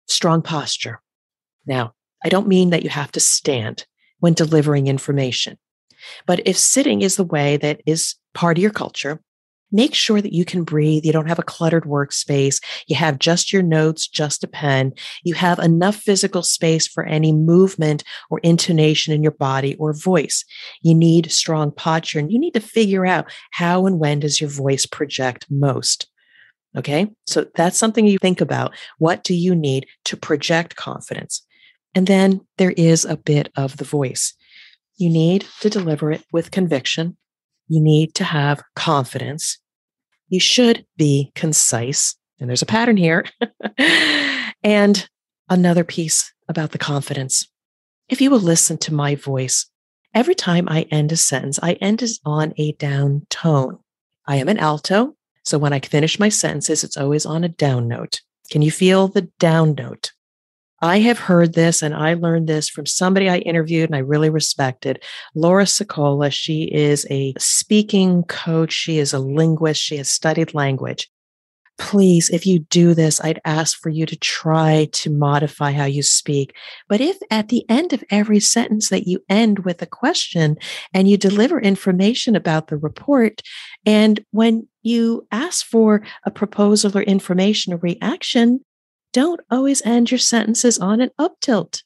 Strong 0.07 0.41
posture. 0.41 1.01
Now, 1.65 1.93
I 2.23 2.29
don't 2.29 2.47
mean 2.47 2.71
that 2.71 2.83
you 2.83 2.89
have 2.89 3.11
to 3.13 3.19
stand 3.19 3.85
when 4.19 4.33
delivering 4.33 4.87
information, 4.87 5.57
but 6.25 6.41
if 6.45 6.57
sitting 6.57 7.01
is 7.01 7.15
the 7.15 7.23
way 7.23 7.57
that 7.57 7.81
is 7.85 8.15
part 8.33 8.57
of 8.57 8.61
your 8.61 8.71
culture, 8.71 9.21
make 9.71 9.93
sure 9.93 10.21
that 10.21 10.33
you 10.33 10.45
can 10.45 10.63
breathe. 10.63 11.05
You 11.05 11.11
don't 11.11 11.27
have 11.27 11.39
a 11.39 11.43
cluttered 11.43 11.83
workspace. 11.83 12.63
You 12.87 12.95
have 12.95 13.19
just 13.19 13.53
your 13.53 13.61
notes, 13.61 14.07
just 14.07 14.43
a 14.43 14.47
pen. 14.47 14.93
You 15.23 15.33
have 15.35 15.59
enough 15.59 15.95
physical 15.95 16.43
space 16.43 16.87
for 16.87 17.05
any 17.05 17.31
movement 17.31 18.03
or 18.29 18.39
intonation 18.39 19.13
in 19.13 19.23
your 19.23 19.31
body 19.31 19.75
or 19.75 19.93
voice. 19.93 20.43
You 20.81 20.95
need 20.95 21.31
strong 21.31 21.71
posture 21.71 22.19
and 22.19 22.31
you 22.31 22.39
need 22.39 22.53
to 22.53 22.59
figure 22.59 23.05
out 23.05 23.31
how 23.51 23.85
and 23.85 23.99
when 23.99 24.19
does 24.19 24.41
your 24.41 24.49
voice 24.49 24.85
project 24.85 25.45
most. 25.49 26.07
Okay. 26.77 27.09
So 27.25 27.47
that's 27.55 27.77
something 27.77 28.05
you 28.05 28.19
think 28.19 28.41
about. 28.41 28.75
What 28.99 29.23
do 29.23 29.33
you 29.33 29.55
need 29.55 29.87
to 30.05 30.15
project 30.15 30.75
confidence? 30.75 31.43
And 31.95 32.05
then 32.05 32.41
there 32.57 32.71
is 32.71 33.05
a 33.05 33.17
bit 33.17 33.51
of 33.55 33.77
the 33.77 33.83
voice. 33.83 34.35
You 34.97 35.09
need 35.09 35.47
to 35.61 35.69
deliver 35.69 36.11
it 36.11 36.23
with 36.31 36.51
conviction 36.51 37.17
you 37.69 37.79
need 37.79 38.15
to 38.15 38.23
have 38.23 38.61
confidence. 38.75 39.58
You 40.29 40.39
should 40.39 40.85
be 40.97 41.31
concise. 41.35 42.15
And 42.39 42.49
there's 42.49 42.61
a 42.61 42.67
pattern 42.67 42.97
here. 42.97 43.25
and 44.63 45.09
another 45.49 45.83
piece 45.83 46.33
about 46.47 46.71
the 46.71 46.77
confidence. 46.77 47.47
If 48.07 48.21
you 48.21 48.31
will 48.31 48.39
listen 48.39 48.77
to 48.79 48.93
my 48.93 49.15
voice, 49.15 49.69
every 50.13 50.35
time 50.35 50.67
I 50.69 50.83
end 50.91 51.11
a 51.11 51.17
sentence, 51.17 51.59
I 51.61 51.73
end 51.73 52.01
it 52.01 52.11
on 52.25 52.53
a 52.57 52.71
down 52.73 53.27
tone. 53.29 53.79
I 54.25 54.37
am 54.37 54.47
an 54.47 54.59
alto. 54.59 55.15
So 55.43 55.57
when 55.57 55.73
I 55.73 55.79
finish 55.79 56.19
my 56.19 56.29
sentences, 56.29 56.83
it's 56.83 56.97
always 56.97 57.25
on 57.25 57.43
a 57.43 57.49
down 57.49 57.87
note. 57.87 58.21
Can 58.51 58.61
you 58.61 58.71
feel 58.71 59.07
the 59.07 59.29
down 59.39 59.75
note? 59.75 60.11
I 60.81 60.99
have 60.99 61.19
heard 61.19 61.53
this 61.53 61.81
and 61.81 61.93
I 61.93 62.13
learned 62.13 62.47
this 62.47 62.69
from 62.69 62.85
somebody 62.85 63.29
I 63.29 63.39
interviewed 63.39 63.89
and 63.89 63.95
I 63.95 63.99
really 63.99 64.29
respected. 64.29 65.03
Laura 65.35 65.65
Sicola. 65.65 66.31
She 66.31 66.63
is 66.63 67.05
a 67.09 67.33
speaking 67.37 68.23
coach. 68.23 68.71
She 68.71 68.97
is 68.99 69.13
a 69.13 69.19
linguist. 69.19 69.81
She 69.81 69.97
has 69.97 70.09
studied 70.09 70.53
language. 70.53 71.09
Please, 71.77 72.29
if 72.29 72.45
you 72.45 72.59
do 72.59 72.93
this, 72.93 73.21
I'd 73.21 73.39
ask 73.45 73.79
for 73.79 73.89
you 73.89 74.05
to 74.05 74.17
try 74.17 74.89
to 74.91 75.09
modify 75.09 75.71
how 75.71 75.85
you 75.85 76.03
speak. 76.03 76.53
But 76.89 76.99
if 76.99 77.17
at 77.31 77.47
the 77.47 77.63
end 77.69 77.93
of 77.93 78.03
every 78.09 78.41
sentence 78.41 78.89
that 78.89 79.07
you 79.07 79.23
end 79.29 79.59
with 79.59 79.81
a 79.81 79.87
question 79.87 80.57
and 80.93 81.09
you 81.09 81.15
deliver 81.15 81.59
information 81.59 82.35
about 82.35 82.67
the 82.67 82.75
report, 82.75 83.41
and 83.85 84.23
when 84.31 84.67
you 84.83 85.25
ask 85.31 85.65
for 85.65 86.03
a 86.25 86.31
proposal 86.31 86.97
or 86.97 87.01
information 87.01 87.71
or 87.71 87.77
reaction, 87.77 88.59
don't 89.13 89.41
always 89.49 89.81
end 89.83 90.11
your 90.11 90.19
sentences 90.19 90.79
on 90.79 91.01
an 91.01 91.11
up 91.17 91.39
tilt. 91.39 91.83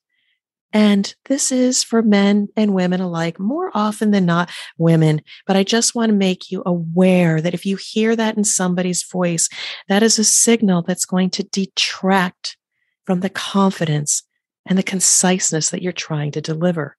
And 0.73 1.13
this 1.25 1.51
is 1.51 1.83
for 1.83 2.01
men 2.01 2.47
and 2.57 2.73
women 2.73 2.99
alike, 2.99 3.39
more 3.39 3.69
often 3.75 4.09
than 4.09 4.25
not 4.25 4.49
women. 4.79 5.21
But 5.45 5.55
I 5.55 5.63
just 5.63 5.93
want 5.93 6.09
to 6.09 6.15
make 6.15 6.51
you 6.51 6.63
aware 6.65 7.41
that 7.41 7.53
if 7.53 7.63
you 7.63 7.77
hear 7.77 8.15
that 8.15 8.35
in 8.37 8.43
somebody's 8.43 9.03
voice, 9.03 9.49
that 9.87 10.01
is 10.01 10.17
a 10.17 10.23
signal 10.23 10.81
that's 10.81 11.05
going 11.05 11.29
to 11.31 11.43
detract 11.43 12.57
from 13.05 13.19
the 13.19 13.29
confidence 13.29 14.23
and 14.65 14.77
the 14.77 14.83
conciseness 14.83 15.69
that 15.69 15.83
you're 15.83 15.91
trying 15.91 16.31
to 16.31 16.41
deliver. 16.41 16.97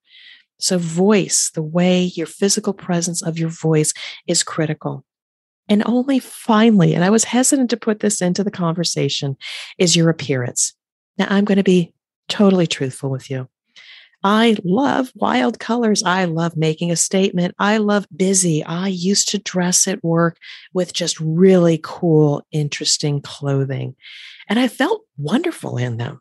So, 0.61 0.79
voice, 0.79 1.51
the 1.53 1.63
way 1.63 2.05
your 2.05 2.29
physical 2.29 2.75
presence 2.75 3.23
of 3.23 3.39
your 3.39 3.49
voice 3.49 3.93
is 4.29 4.45
critical. 4.45 5.05
And 5.69 5.83
only 5.87 6.19
finally, 6.19 6.95
and 6.95 7.05
I 7.05 7.11
was 7.11 7.25
hesitant 7.25 7.71
to 7.71 7.77
put 7.77 8.01
this 8.01 8.21
into 8.21 8.45
the 8.45 8.51
conversation, 8.51 9.37
is 9.79 9.97
your 9.97 10.11
appearance. 10.11 10.75
Now, 11.19 11.27
I'm 11.31 11.45
going 11.45 11.59
to 11.59 11.65
be 11.65 11.95
totally 12.29 12.67
truthful 12.67 13.11
with 13.11 13.31
you. 13.31 13.49
I 14.23 14.57
love 14.65 15.13
wild 15.15 15.59
colors. 15.59 16.03
I 16.03 16.25
love 16.25 16.57
making 16.57 16.91
a 16.91 16.97
statement. 16.97 17.55
I 17.59 17.77
love 17.77 18.07
busy. 18.15 18.65
I 18.65 18.89
used 18.89 19.29
to 19.31 19.39
dress 19.39 19.87
at 19.87 20.03
work 20.03 20.39
with 20.73 20.95
just 20.95 21.21
really 21.21 21.79
cool, 21.83 22.43
interesting 22.51 23.21
clothing. 23.21 23.95
And 24.49 24.59
I 24.59 24.69
felt 24.69 25.03
wonderful 25.19 25.77
in 25.77 25.99
them. 25.99 26.21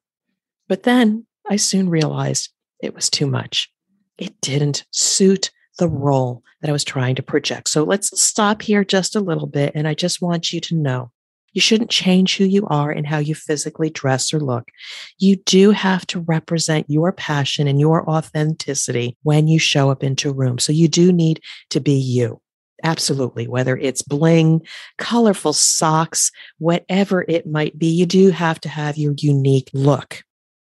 But 0.67 0.83
then 0.83 1.25
I 1.49 1.55
soon 1.55 1.89
realized 1.89 2.49
it 2.81 2.93
was 2.93 3.09
too 3.09 3.25
much. 3.25 3.71
It 4.17 4.39
didn't 4.41 4.85
suit 4.91 5.51
the 5.79 5.87
role 5.87 6.43
that 6.61 6.69
I 6.69 6.73
was 6.73 6.83
trying 6.83 7.15
to 7.15 7.23
project. 7.23 7.69
So 7.69 7.83
let's 7.83 8.19
stop 8.21 8.61
here 8.61 8.83
just 8.83 9.15
a 9.15 9.19
little 9.19 9.47
bit. 9.47 9.71
And 9.75 9.87
I 9.87 9.93
just 9.93 10.21
want 10.21 10.53
you 10.53 10.59
to 10.61 10.75
know 10.75 11.11
you 11.53 11.61
shouldn't 11.61 11.89
change 11.89 12.37
who 12.37 12.45
you 12.45 12.65
are 12.67 12.91
and 12.91 13.05
how 13.05 13.19
you 13.19 13.35
physically 13.35 13.89
dress 13.89 14.33
or 14.33 14.39
look. 14.39 14.69
You 15.19 15.35
do 15.35 15.71
have 15.71 16.05
to 16.07 16.19
represent 16.21 16.89
your 16.89 17.11
passion 17.11 17.67
and 17.67 17.79
your 17.79 18.09
authenticity 18.09 19.17
when 19.23 19.47
you 19.47 19.59
show 19.59 19.89
up 19.91 20.03
into 20.03 20.29
a 20.29 20.33
room. 20.33 20.57
So 20.59 20.73
you 20.73 20.87
do 20.87 21.13
need 21.13 21.41
to 21.69 21.79
be 21.79 21.93
you. 21.93 22.41
Absolutely. 22.83 23.47
Whether 23.47 23.77
it's 23.77 24.01
bling, 24.01 24.61
colorful 24.97 25.53
socks, 25.53 26.31
whatever 26.57 27.23
it 27.27 27.47
might 27.47 27.77
be, 27.77 27.87
you 27.87 28.05
do 28.05 28.31
have 28.31 28.59
to 28.61 28.69
have 28.69 28.97
your 28.97 29.13
unique 29.17 29.69
look. 29.73 30.23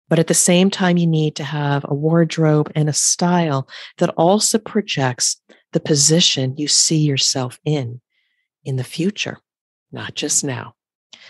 But 0.08 0.18
at 0.18 0.28
the 0.28 0.34
same 0.34 0.70
time, 0.70 0.96
you 0.96 1.06
need 1.06 1.34
to 1.36 1.44
have 1.44 1.84
a 1.88 1.94
wardrobe 1.94 2.70
and 2.74 2.88
a 2.88 2.92
style 2.92 3.68
that 3.98 4.10
also 4.10 4.58
projects 4.58 5.40
the 5.72 5.80
position 5.80 6.54
you 6.56 6.68
see 6.68 6.98
yourself 6.98 7.58
in 7.64 8.00
in 8.64 8.76
the 8.76 8.84
future, 8.84 9.38
not 9.92 10.14
just 10.14 10.44
now. 10.44 10.74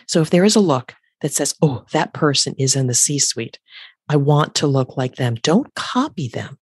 So 0.06 0.20
if 0.20 0.30
there 0.30 0.44
is 0.44 0.56
a 0.56 0.60
look 0.60 0.94
that 1.20 1.32
says, 1.32 1.54
oh, 1.62 1.84
that 1.92 2.12
person 2.12 2.54
is 2.58 2.76
in 2.76 2.86
the 2.86 2.94
C 2.94 3.18
suite, 3.18 3.58
I 4.08 4.16
want 4.16 4.54
to 4.56 4.66
look 4.66 4.96
like 4.96 5.16
them, 5.16 5.34
don't 5.36 5.74
copy 5.74 6.28
them, 6.28 6.58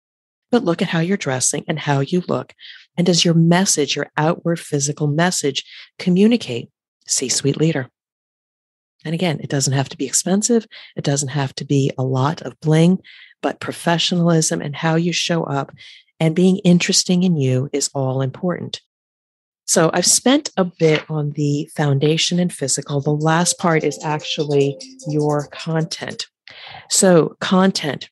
but 0.52 0.64
look 0.64 0.82
at 0.82 0.90
how 0.90 1.00
you're 1.00 1.18
dressing 1.18 1.64
and 1.68 1.80
how 1.80 2.02
you 2.02 2.24
look. 2.28 2.54
And 2.98 3.06
does 3.06 3.24
your 3.26 3.34
message, 3.34 3.96
your 3.96 4.12
outward 4.18 4.60
physical 4.60 5.08
message, 5.08 5.64
communicate 5.98 6.70
C 7.08 7.30
suite 7.30 7.58
leader? 7.58 7.90
And 9.06 9.14
again, 9.14 9.40
it 9.42 9.50
doesn't 9.50 9.74
have 9.74 9.90
to 9.90 9.98
be 9.98 10.06
expensive. 10.06 10.68
It 10.96 11.04
doesn't 11.04 11.30
have 11.30 11.56
to 11.56 11.66
be 11.66 11.92
a 11.98 12.04
lot 12.04 12.42
of 12.42 12.60
bling, 12.60 13.02
but 13.42 13.60
professionalism 13.60 14.62
and 14.62 14.76
how 14.76 14.96
you 14.96 15.14
show 15.14 15.44
up 15.44 15.72
and 16.20 16.36
being 16.36 16.58
interesting 16.60 17.24
in 17.24 17.36
you 17.36 17.70
is 17.74 17.90
all 17.96 18.22
important. 18.22 18.82
So 19.66 19.90
I've 19.94 20.06
spent 20.06 20.52
a 20.58 20.66
bit 20.66 21.04
on 21.10 21.32
the 21.32 21.70
foundation 21.76 22.40
and 22.40 22.52
physical. 22.52 23.02
The 23.02 23.12
last 23.12 23.58
part 23.58 23.84
is 23.84 23.98
actually 24.04 24.78
your 25.08 25.48
content. 25.48 26.28
So 26.90 27.38
content, 27.40 28.10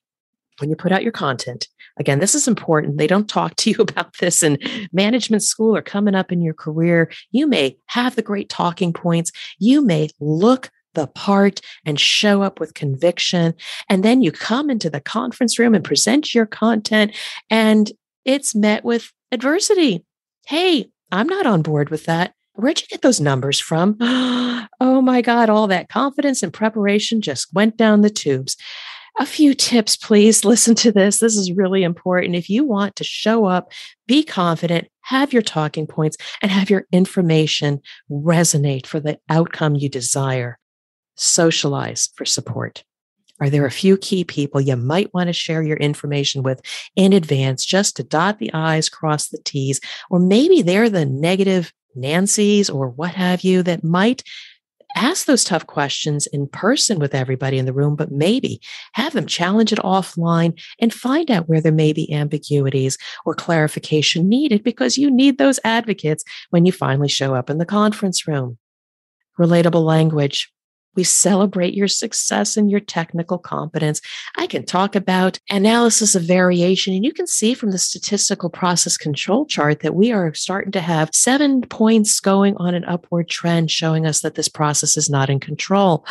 when 0.59 0.69
you 0.69 0.75
put 0.75 0.91
out 0.91 1.03
your 1.03 1.11
content, 1.11 1.67
again, 1.97 2.19
this 2.19 2.33
is 2.33 2.47
important. 2.47 2.97
They 2.97 3.07
don't 3.07 3.29
talk 3.29 3.55
to 3.57 3.69
you 3.69 3.75
about 3.79 4.17
this 4.17 4.41
in 4.41 4.57
management 4.91 5.43
school 5.43 5.75
or 5.75 5.81
coming 5.81 6.15
up 6.15 6.31
in 6.31 6.41
your 6.41 6.53
career. 6.53 7.11
You 7.31 7.45
may 7.45 7.77
have 7.87 8.15
the 8.15 8.21
great 8.21 8.49
talking 8.49 8.93
points. 8.93 9.31
You 9.59 9.81
may 9.81 10.09
look 10.19 10.71
the 10.99 11.07
part 11.07 11.61
and 11.85 11.97
show 11.97 12.41
up 12.41 12.59
with 12.59 12.73
conviction. 12.73 13.53
And 13.87 14.03
then 14.03 14.21
you 14.21 14.33
come 14.33 14.69
into 14.69 14.89
the 14.89 14.99
conference 14.99 15.57
room 15.57 15.73
and 15.73 15.83
present 15.83 16.35
your 16.35 16.45
content, 16.45 17.15
and 17.49 17.89
it's 18.25 18.53
met 18.53 18.83
with 18.83 19.13
adversity. 19.31 20.05
Hey, 20.45 20.89
I'm 21.09 21.27
not 21.27 21.45
on 21.45 21.61
board 21.61 21.89
with 21.89 22.03
that. 22.05 22.33
Where'd 22.53 22.81
you 22.81 22.87
get 22.89 23.01
those 23.01 23.21
numbers 23.21 23.61
from? 23.61 23.95
oh 24.01 25.01
my 25.01 25.21
God, 25.21 25.49
all 25.49 25.67
that 25.67 25.87
confidence 25.87 26.43
and 26.43 26.51
preparation 26.51 27.21
just 27.21 27.47
went 27.53 27.77
down 27.77 28.01
the 28.01 28.09
tubes. 28.09 28.57
A 29.19 29.25
few 29.25 29.53
tips, 29.53 29.95
please. 29.95 30.43
Listen 30.45 30.75
to 30.75 30.91
this. 30.91 31.19
This 31.19 31.37
is 31.37 31.53
really 31.53 31.83
important. 31.83 32.35
If 32.35 32.49
you 32.49 32.65
want 32.65 32.97
to 32.97 33.05
show 33.05 33.45
up, 33.45 33.71
be 34.05 34.21
confident, 34.21 34.89
have 35.03 35.31
your 35.31 35.41
talking 35.41 35.87
points, 35.87 36.17
and 36.41 36.51
have 36.51 36.69
your 36.69 36.85
information 36.91 37.79
resonate 38.11 38.85
for 38.85 38.99
the 38.99 39.17
outcome 39.29 39.75
you 39.75 39.87
desire 39.87 40.59
socialize 41.19 42.09
for 42.15 42.25
support. 42.25 42.83
Are 43.41 43.49
there 43.49 43.65
a 43.65 43.71
few 43.71 43.97
key 43.97 44.23
people 44.23 44.59
you 44.59 44.75
might 44.75 45.13
want 45.13 45.27
to 45.27 45.33
share 45.33 45.63
your 45.63 45.77
information 45.77 46.43
with 46.43 46.61
in 46.95 47.13
advance 47.13 47.65
just 47.65 47.95
to 47.95 48.03
dot 48.03 48.39
the 48.39 48.53
I's, 48.53 48.89
cross 48.89 49.29
the 49.29 49.39
T's, 49.43 49.79
or 50.09 50.19
maybe 50.19 50.61
they're 50.61 50.89
the 50.89 51.05
negative 51.05 51.71
Nancy's 51.95 52.69
or 52.69 52.89
what 52.89 53.11
have 53.11 53.43
you 53.43 53.63
that 53.63 53.83
might 53.83 54.23
ask 54.95 55.25
those 55.25 55.43
tough 55.43 55.67
questions 55.67 56.27
in 56.27 56.47
person 56.47 56.99
with 56.99 57.13
everybody 57.13 57.57
in 57.57 57.65
the 57.65 57.73
room, 57.73 57.95
but 57.95 58.11
maybe 58.11 58.59
have 58.93 59.13
them 59.13 59.25
challenge 59.25 59.71
it 59.71 59.79
offline 59.79 60.59
and 60.79 60.93
find 60.93 61.29
out 61.29 61.47
where 61.47 61.61
there 61.61 61.71
may 61.71 61.93
be 61.93 62.11
ambiguities 62.11 62.97
or 63.25 63.35
clarification 63.35 64.27
needed 64.27 64.63
because 64.63 64.97
you 64.97 65.11
need 65.11 65.37
those 65.37 65.59
advocates 65.63 66.23
when 66.49 66.65
you 66.65 66.71
finally 66.71 67.07
show 67.07 67.35
up 67.35 67.49
in 67.49 67.59
the 67.59 67.65
conference 67.65 68.27
room. 68.27 68.57
Relatable 69.39 69.83
language. 69.83 70.51
We 70.99 71.05
celebrate 71.05 71.75
your 71.75 71.87
success 71.87 72.57
and 72.57 72.69
your 72.69 72.81
technical 72.81 73.37
competence. 73.37 74.01
I 74.35 74.47
can 74.47 74.65
talk 74.65 74.97
about 74.97 75.39
analysis 75.49 76.13
of 76.13 76.23
variation, 76.23 76.93
and 76.93 77.05
you 77.05 77.13
can 77.13 77.25
see 77.25 77.53
from 77.53 77.71
the 77.71 77.77
statistical 77.77 78.49
process 78.49 78.97
control 78.97 79.45
chart 79.45 79.79
that 79.79 79.95
we 79.95 80.11
are 80.11 80.33
starting 80.33 80.73
to 80.73 80.81
have 80.81 81.09
seven 81.13 81.61
points 81.61 82.19
going 82.19 82.57
on 82.57 82.75
an 82.75 82.83
upward 82.83 83.29
trend, 83.29 83.71
showing 83.71 84.05
us 84.05 84.19
that 84.19 84.35
this 84.35 84.49
process 84.49 84.97
is 84.97 85.09
not 85.09 85.29
in 85.29 85.39
control. 85.39 86.05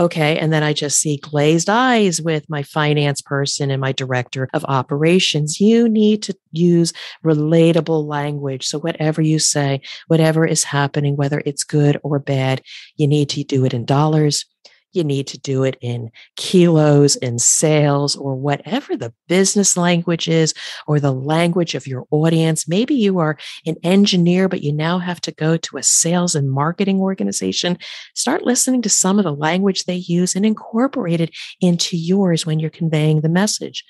Okay. 0.00 0.38
And 0.38 0.52
then 0.52 0.62
I 0.62 0.72
just 0.72 1.00
see 1.00 1.16
glazed 1.16 1.68
eyes 1.68 2.20
with 2.20 2.48
my 2.48 2.62
finance 2.62 3.20
person 3.20 3.70
and 3.70 3.80
my 3.80 3.92
director 3.92 4.48
of 4.52 4.64
operations. 4.66 5.60
You 5.60 5.88
need 5.88 6.22
to 6.24 6.36
use 6.52 6.92
relatable 7.24 8.06
language. 8.06 8.66
So 8.66 8.78
whatever 8.78 9.22
you 9.22 9.38
say, 9.38 9.80
whatever 10.06 10.46
is 10.46 10.64
happening, 10.64 11.16
whether 11.16 11.42
it's 11.44 11.64
good 11.64 11.98
or 12.02 12.18
bad, 12.18 12.62
you 12.96 13.08
need 13.08 13.28
to 13.30 13.44
do 13.44 13.64
it 13.64 13.74
in 13.74 13.84
dollars 13.84 14.44
you 14.92 15.04
need 15.04 15.26
to 15.28 15.38
do 15.38 15.64
it 15.64 15.76
in 15.80 16.10
kilos, 16.36 17.16
in 17.16 17.38
sales, 17.38 18.16
or 18.16 18.34
whatever 18.34 18.96
the 18.96 19.12
business 19.28 19.76
language 19.76 20.28
is, 20.28 20.54
or 20.86 20.98
the 20.98 21.12
language 21.12 21.74
of 21.74 21.86
your 21.86 22.06
audience. 22.10 22.66
Maybe 22.66 22.94
you 22.94 23.18
are 23.18 23.38
an 23.66 23.76
engineer, 23.82 24.48
but 24.48 24.62
you 24.62 24.72
now 24.72 24.98
have 24.98 25.20
to 25.22 25.32
go 25.32 25.56
to 25.56 25.76
a 25.76 25.82
sales 25.82 26.34
and 26.34 26.50
marketing 26.50 27.00
organization. 27.00 27.78
Start 28.14 28.42
listening 28.42 28.82
to 28.82 28.88
some 28.88 29.18
of 29.18 29.24
the 29.24 29.34
language 29.34 29.84
they 29.84 29.96
use 29.96 30.34
and 30.34 30.46
incorporate 30.46 31.20
it 31.20 31.34
into 31.60 31.96
yours 31.96 32.46
when 32.46 32.58
you're 32.58 32.70
conveying 32.70 33.20
the 33.20 33.28
message. 33.28 33.84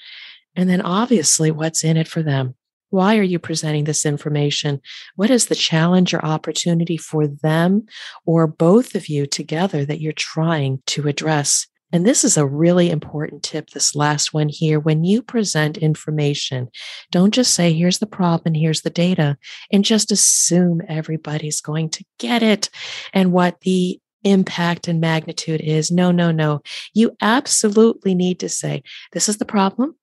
And 0.57 0.69
then 0.69 0.81
obviously, 0.81 1.50
what's 1.50 1.85
in 1.85 1.97
it 1.97 2.09
for 2.09 2.23
them? 2.23 2.55
Why 2.90 3.18
are 3.18 3.23
you 3.23 3.38
presenting 3.38 3.85
this 3.85 4.07
information? 4.07 4.80
What 5.16 5.30
is 5.30 5.47
the 5.47 5.54
challenge 5.54 6.14
or 6.14 6.25
opportunity 6.25 6.97
for 6.97 7.26
them 7.26 7.87
or 8.25 8.47
both 8.47 8.95
of 8.95 9.09
you 9.09 9.26
together 9.26 9.85
that 9.85 10.00
you're 10.00 10.12
trying 10.12 10.83
to 10.87 11.07
address? 11.09 11.66
And 11.90 12.07
this 12.07 12.23
is 12.23 12.37
a 12.37 12.47
really 12.47 12.90
important 12.90 13.42
tip, 13.42 13.71
this 13.71 13.95
last 13.95 14.35
one 14.35 14.50
here. 14.50 14.78
When 14.78 15.04
you 15.04 15.23
present 15.23 15.78
information, 15.78 16.68
don't 17.11 17.33
just 17.33 17.54
say, 17.54 17.73
here's 17.73 17.99
the 17.99 18.07
problem, 18.07 18.54
here's 18.54 18.83
the 18.83 18.90
data, 18.90 19.38
and 19.73 19.85
just 19.85 20.12
assume 20.12 20.83
everybody's 20.87 21.62
going 21.62 21.88
to 21.90 22.04
get 22.18 22.42
it 22.42 22.68
and 23.14 23.33
what 23.33 23.61
the 23.62 24.00
impact 24.25 24.88
and 24.88 25.00
magnitude 25.00 25.62
is. 25.62 25.90
No, 25.90 26.11
no, 26.11 26.30
no. 26.30 26.61
You 26.92 27.16
absolutely 27.23 28.14
need 28.14 28.40
to 28.40 28.50
say, 28.50 28.83
this 29.12 29.28
is 29.28 29.38
the 29.38 29.47
problem, 29.47 29.95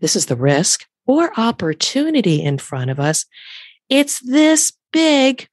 this 0.00 0.16
is 0.16 0.26
the 0.26 0.36
risk, 0.36 0.86
or 1.06 1.38
opportunity 1.38 2.42
in 2.42 2.58
front 2.58 2.90
of 2.90 2.98
us. 2.98 3.26
It's 3.88 4.20
this 4.20 4.72
big. 4.92 5.48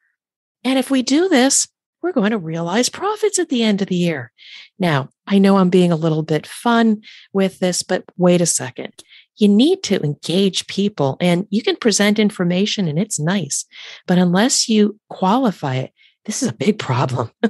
And 0.64 0.78
if 0.78 0.90
we 0.90 1.02
do 1.02 1.28
this, 1.28 1.68
we're 2.02 2.12
going 2.12 2.32
to 2.32 2.38
realize 2.38 2.90
profits 2.90 3.40
at 3.40 3.50
the 3.50 3.64
end 3.64 3.82
of 3.82 3.88
the 3.88 3.96
year. 3.96 4.32
Now, 4.80 5.10
I 5.28 5.38
know 5.38 5.58
I'm 5.58 5.70
being 5.70 5.92
a 5.92 5.98
little 5.98 6.24
bit 6.24 6.48
fun 6.48 7.02
with 7.34 7.60
this, 7.60 7.84
but 7.84 8.04
wait 8.18 8.42
a 8.42 8.46
second. 8.46 8.94
You 9.38 9.48
need 9.48 9.84
to 9.84 10.04
engage 10.04 10.68
people 10.68 11.18
and 11.22 11.48
you 11.50 11.62
can 11.62 11.76
present 11.76 12.20
information 12.20 12.88
and 12.88 12.98
it's 12.98 13.20
nice. 13.20 13.66
But 14.08 14.18
unless 14.18 14.68
you 14.68 15.00
qualify 15.10 15.76
it, 15.76 15.94
this 16.26 16.44
is 16.44 16.50
a 16.50 16.54
big 16.54 16.78
problem. 16.78 17.32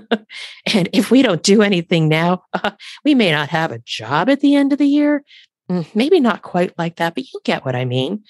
and 0.74 0.90
if 0.94 1.12
we 1.12 1.22
don't 1.22 1.44
do 1.44 1.62
anything 1.62 2.08
now, 2.08 2.44
uh, 2.54 2.72
we 3.06 3.16
may 3.16 3.32
not 3.32 3.50
have 3.50 3.72
a 3.72 3.82
job 3.86 4.30
at 4.30 4.40
the 4.40 4.56
end 4.56 4.72
of 4.72 4.80
the 4.80 4.88
year. 4.88 5.24
Mm, 5.72 5.96
maybe 5.96 6.20
not 6.20 6.42
quite 6.42 6.78
like 6.78 6.98
that, 6.98 7.16
but 7.16 7.24
you 7.24 7.40
get 7.46 7.64
what 7.64 7.76
I 7.76 7.86
mean. 7.86 8.24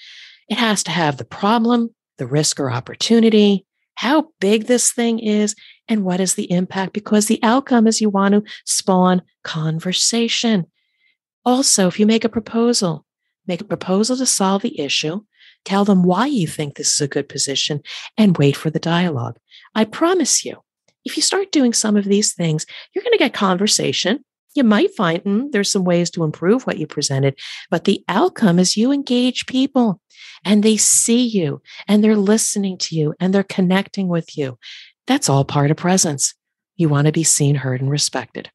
It 0.48 0.58
has 0.58 0.84
to 0.84 0.92
have 0.92 1.16
the 1.16 1.24
problem, 1.24 1.92
the 2.18 2.26
risk 2.26 2.60
or 2.60 2.70
opportunity, 2.70 3.66
how 3.94 4.28
big 4.40 4.66
this 4.66 4.92
thing 4.92 5.18
is, 5.18 5.56
and 5.88 6.04
what 6.04 6.20
is 6.20 6.34
the 6.34 6.50
impact, 6.52 6.92
because 6.92 7.26
the 7.26 7.40
outcome 7.42 7.88
is 7.88 8.00
you 8.00 8.10
want 8.10 8.34
to 8.34 8.44
spawn 8.64 9.22
conversation. 9.42 10.66
Also, 11.44 11.88
if 11.88 11.98
you 11.98 12.06
make 12.06 12.24
a 12.24 12.28
proposal, 12.28 13.04
make 13.48 13.60
a 13.60 13.64
proposal 13.64 14.16
to 14.16 14.26
solve 14.26 14.62
the 14.62 14.78
issue, 14.78 15.20
tell 15.64 15.84
them 15.84 16.04
why 16.04 16.26
you 16.26 16.46
think 16.46 16.76
this 16.76 16.94
is 16.94 17.00
a 17.00 17.08
good 17.08 17.28
position, 17.28 17.82
and 18.16 18.38
wait 18.38 18.56
for 18.56 18.70
the 18.70 18.78
dialogue. 18.78 19.36
I 19.74 19.84
promise 19.84 20.44
you, 20.44 20.58
if 21.04 21.16
you 21.16 21.22
start 21.22 21.50
doing 21.50 21.72
some 21.72 21.96
of 21.96 22.04
these 22.04 22.34
things, 22.34 22.66
you're 22.94 23.02
going 23.02 23.12
to 23.12 23.18
get 23.18 23.34
conversation 23.34 24.24
you 24.54 24.64
might 24.64 24.94
find 24.94 25.22
mm, 25.24 25.52
there's 25.52 25.70
some 25.70 25.84
ways 25.84 26.10
to 26.10 26.24
improve 26.24 26.66
what 26.66 26.78
you 26.78 26.86
presented, 26.86 27.38
but 27.70 27.84
the 27.84 28.04
outcome 28.08 28.58
is 28.58 28.76
you 28.76 28.92
engage 28.92 29.46
people 29.46 30.00
and 30.44 30.62
they 30.62 30.76
see 30.76 31.24
you 31.24 31.62
and 31.88 32.02
they're 32.02 32.16
listening 32.16 32.76
to 32.78 32.96
you 32.96 33.14
and 33.20 33.32
they're 33.32 33.42
connecting 33.42 34.08
with 34.08 34.36
you. 34.36 34.58
That's 35.06 35.28
all 35.28 35.44
part 35.44 35.70
of 35.70 35.76
presence. 35.76 36.34
You 36.76 36.88
want 36.88 37.06
to 37.06 37.12
be 37.12 37.24
seen, 37.24 37.54
heard, 37.56 37.80
and 37.80 37.90
respected. 37.90 38.50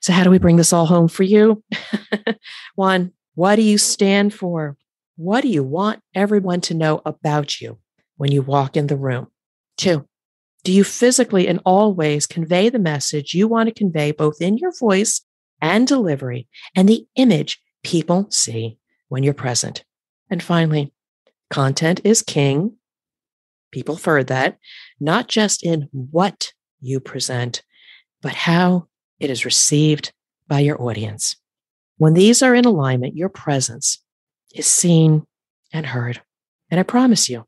So, 0.00 0.12
how 0.12 0.24
do 0.24 0.30
we 0.30 0.38
bring 0.38 0.56
this 0.56 0.72
all 0.72 0.86
home 0.86 1.08
for 1.08 1.22
you? 1.22 1.62
One, 2.74 3.12
what 3.34 3.56
do 3.56 3.62
you 3.62 3.78
stand 3.78 4.32
for? 4.34 4.76
What 5.16 5.40
do 5.40 5.48
you 5.48 5.62
want 5.62 6.00
everyone 6.14 6.60
to 6.62 6.74
know 6.74 7.00
about 7.04 7.60
you 7.60 7.78
when 8.16 8.30
you 8.30 8.42
walk 8.42 8.76
in 8.76 8.86
the 8.86 8.96
room? 8.96 9.28
Two, 9.76 10.06
do 10.66 10.72
you 10.72 10.82
physically, 10.82 11.46
in 11.46 11.60
all 11.60 11.94
ways, 11.94 12.26
convey 12.26 12.70
the 12.70 12.80
message 12.80 13.34
you 13.34 13.46
want 13.46 13.68
to 13.68 13.72
convey, 13.72 14.10
both 14.10 14.42
in 14.42 14.58
your 14.58 14.72
voice 14.80 15.20
and 15.62 15.86
delivery, 15.86 16.48
and 16.74 16.88
the 16.88 17.06
image 17.14 17.62
people 17.84 18.26
see 18.32 18.76
when 19.06 19.22
you're 19.22 19.32
present? 19.32 19.84
And 20.28 20.42
finally, 20.42 20.92
content 21.50 22.00
is 22.02 22.20
king. 22.20 22.78
People 23.70 23.94
heard 23.94 24.26
that, 24.26 24.58
not 24.98 25.28
just 25.28 25.62
in 25.62 25.88
what 25.92 26.52
you 26.80 26.98
present, 26.98 27.62
but 28.20 28.34
how 28.34 28.88
it 29.20 29.30
is 29.30 29.44
received 29.44 30.12
by 30.48 30.58
your 30.58 30.82
audience. 30.82 31.36
When 31.96 32.14
these 32.14 32.42
are 32.42 32.56
in 32.56 32.64
alignment, 32.64 33.14
your 33.14 33.28
presence 33.28 34.02
is 34.52 34.66
seen 34.66 35.28
and 35.72 35.86
heard. 35.86 36.22
And 36.72 36.80
I 36.80 36.82
promise 36.82 37.28
you, 37.28 37.44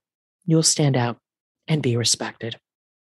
you'll 0.46 0.62
stand 0.62 0.96
out 0.96 1.18
and 1.66 1.82
be 1.82 1.96
respected. 1.96 2.60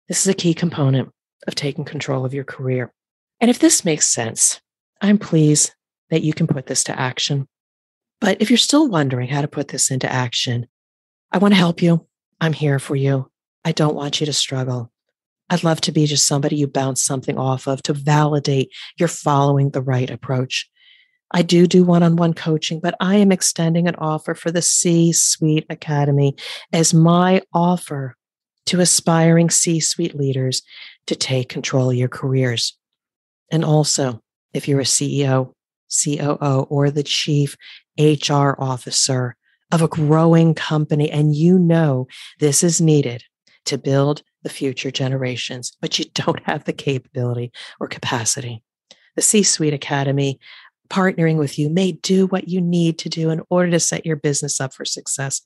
This 0.09 0.21
is 0.21 0.27
a 0.27 0.33
key 0.33 0.55
component 0.55 1.09
of 1.47 1.53
taking 1.53 1.85
control 1.85 2.25
of 2.25 2.33
your 2.33 2.43
career. 2.43 2.91
And 3.39 3.49
if 3.49 3.59
this 3.59 3.85
makes 3.85 4.07
sense, 4.07 4.59
I'm 5.01 5.19
pleased 5.19 5.71
that 6.09 6.23
you 6.23 6.33
can 6.33 6.47
put 6.47 6.65
this 6.65 6.83
to 6.85 6.99
action. 6.99 7.47
But 8.19 8.41
if 8.41 8.49
you're 8.49 8.57
still 8.57 8.89
wondering 8.89 9.29
how 9.29 9.41
to 9.41 9.47
put 9.47 9.67
this 9.67 9.91
into 9.91 10.11
action, 10.11 10.67
I 11.31 11.37
want 11.37 11.53
to 11.53 11.59
help 11.59 11.83
you. 11.83 12.07
I'm 12.41 12.53
here 12.53 12.79
for 12.79 12.95
you. 12.95 13.29
I 13.63 13.71
don't 13.71 13.95
want 13.95 14.19
you 14.19 14.25
to 14.25 14.33
struggle. 14.33 14.91
I'd 15.47 15.63
love 15.63 15.79
to 15.81 15.91
be 15.91 16.07
just 16.07 16.27
somebody 16.27 16.55
you 16.55 16.67
bounce 16.67 17.03
something 17.03 17.37
off 17.37 17.67
of 17.67 17.83
to 17.83 17.93
validate 17.93 18.71
you're 18.97 19.07
following 19.07 19.69
the 19.69 19.81
right 19.81 20.09
approach. 20.09 20.67
I 21.31 21.43
do 21.43 21.67
do 21.67 21.83
one 21.83 22.01
on 22.01 22.15
one 22.15 22.33
coaching, 22.33 22.79
but 22.79 22.95
I 22.99 23.17
am 23.17 23.31
extending 23.31 23.87
an 23.87 23.95
offer 23.99 24.33
for 24.33 24.49
the 24.49 24.63
C 24.63 25.13
Suite 25.13 25.67
Academy 25.69 26.35
as 26.73 26.95
my 26.95 27.43
offer 27.53 28.15
to 28.69 28.79
aspiring 28.79 29.49
C 29.49 29.79
suite 29.79 30.15
leaders 30.15 30.61
to 31.07 31.15
take 31.15 31.49
control 31.49 31.89
of 31.89 31.95
your 31.95 32.07
careers. 32.07 32.77
And 33.51 33.65
also, 33.65 34.21
if 34.53 34.67
you're 34.67 34.81
a 34.81 34.83
CEO, 34.83 35.53
COO, 35.89 36.67
or 36.69 36.91
the 36.91 37.01
chief 37.01 37.57
HR 37.97 38.53
officer 38.59 39.35
of 39.71 39.81
a 39.81 39.87
growing 39.87 40.53
company 40.53 41.09
and 41.09 41.35
you 41.35 41.57
know 41.57 42.07
this 42.39 42.63
is 42.63 42.79
needed 42.79 43.23
to 43.65 43.79
build 43.79 44.21
the 44.43 44.49
future 44.49 44.91
generations, 44.91 45.75
but 45.81 45.97
you 45.97 46.05
don't 46.13 46.43
have 46.43 46.65
the 46.65 46.73
capability 46.73 47.51
or 47.79 47.87
capacity. 47.87 48.61
The 49.15 49.23
C 49.23 49.41
Suite 49.41 49.73
Academy 49.73 50.39
partnering 50.89 51.37
with 51.37 51.57
you 51.57 51.69
may 51.71 51.93
do 51.93 52.27
what 52.27 52.47
you 52.47 52.61
need 52.61 52.99
to 52.99 53.09
do 53.09 53.31
in 53.31 53.41
order 53.49 53.71
to 53.71 53.79
set 53.79 54.05
your 54.05 54.15
business 54.15 54.61
up 54.61 54.75
for 54.75 54.85
success. 54.85 55.41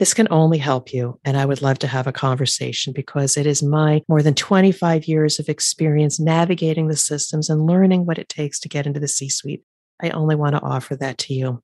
This 0.00 0.14
can 0.14 0.28
only 0.30 0.56
help 0.56 0.94
you. 0.94 1.20
And 1.26 1.36
I 1.36 1.44
would 1.44 1.60
love 1.60 1.78
to 1.80 1.86
have 1.86 2.06
a 2.06 2.12
conversation 2.12 2.94
because 2.94 3.36
it 3.36 3.44
is 3.46 3.62
my 3.62 4.00
more 4.08 4.22
than 4.22 4.34
25 4.34 5.04
years 5.04 5.38
of 5.38 5.50
experience 5.50 6.18
navigating 6.18 6.88
the 6.88 6.96
systems 6.96 7.50
and 7.50 7.66
learning 7.66 8.06
what 8.06 8.16
it 8.16 8.30
takes 8.30 8.58
to 8.60 8.68
get 8.68 8.86
into 8.86 8.98
the 8.98 9.06
C 9.06 9.28
suite. 9.28 9.62
I 10.02 10.08
only 10.08 10.36
want 10.36 10.56
to 10.56 10.62
offer 10.62 10.96
that 10.96 11.18
to 11.18 11.34
you. 11.34 11.62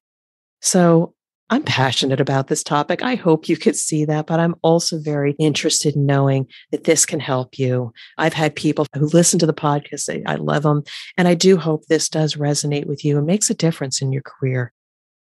So 0.60 1.14
I'm 1.48 1.62
passionate 1.62 2.20
about 2.20 2.48
this 2.48 2.62
topic. 2.62 3.02
I 3.02 3.14
hope 3.14 3.48
you 3.48 3.56
could 3.56 3.74
see 3.74 4.04
that, 4.04 4.26
but 4.26 4.38
I'm 4.38 4.56
also 4.60 4.98
very 4.98 5.34
interested 5.38 5.96
in 5.96 6.04
knowing 6.04 6.46
that 6.72 6.84
this 6.84 7.06
can 7.06 7.20
help 7.20 7.58
you. 7.58 7.90
I've 8.18 8.34
had 8.34 8.54
people 8.54 8.86
who 8.94 9.06
listen 9.06 9.38
to 9.38 9.46
the 9.46 9.54
podcast 9.54 10.00
say, 10.00 10.22
I 10.26 10.34
love 10.34 10.64
them. 10.64 10.82
And 11.16 11.26
I 11.26 11.32
do 11.32 11.56
hope 11.56 11.86
this 11.86 12.10
does 12.10 12.34
resonate 12.34 12.84
with 12.84 13.02
you 13.02 13.16
and 13.16 13.26
makes 13.26 13.48
a 13.48 13.54
difference 13.54 14.02
in 14.02 14.12
your 14.12 14.22
career. 14.22 14.74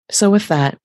So, 0.10 0.30
with 0.30 0.48
that, 0.50 0.78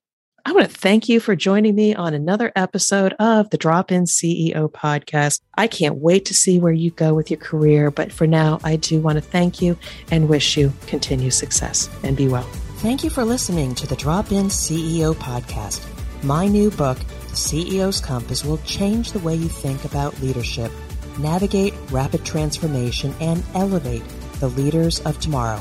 I 0.49 0.53
want 0.53 0.71
to 0.71 0.75
thank 0.75 1.11
you 1.11 1.21
for 1.21 1.37
joining 1.37 1.75
me 1.75 1.95
on 1.95 2.15
another 2.15 2.51
episode 2.57 3.13
of 3.19 3.51
the 3.51 3.59
Drop 3.59 3.93
In 3.93 4.05
CEO 4.05 4.73
podcast. 4.73 5.43
I 5.59 5.67
can't 5.67 5.97
wait 5.97 6.25
to 6.25 6.35
see 6.35 6.59
where 6.59 6.73
you 6.73 6.91
go 6.91 7.13
with 7.13 7.31
your 7.31 7.39
career, 7.39 7.91
but 7.91 8.11
for 8.11 8.27
now, 8.27 8.59
I 8.65 8.77
do 8.77 8.99
want 8.99 9.17
to 9.17 9.21
thank 9.21 9.61
you 9.61 9.77
and 10.11 10.27
wish 10.27 10.57
you 10.57 10.73
continued 10.87 11.35
success 11.35 11.91
and 12.03 12.17
be 12.17 12.29
well. 12.29 12.49
Thank 12.79 13.05
you 13.05 13.11
for 13.11 13.27
listening 13.27 13.75
to 13.75 13.87
the 13.87 13.95
Drop 13.95 14.33
In 14.33 14.47
CEO 14.47 15.15
podcast. 15.17 15.85
My 16.25 16.47
new 16.47 16.71
book, 16.71 16.97
CEO's 17.33 18.01
Compass, 18.01 18.43
will 18.43 18.57
change 18.65 19.13
the 19.13 19.19
way 19.19 19.35
you 19.35 19.49
think 19.49 19.85
about 19.85 20.19
leadership, 20.23 20.73
navigate 21.19 21.75
rapid 21.91 22.25
transformation, 22.25 23.15
and 23.21 23.45
elevate 23.53 24.03
the 24.41 24.49
leaders 24.49 25.01
of 25.01 25.21
tomorrow. 25.21 25.61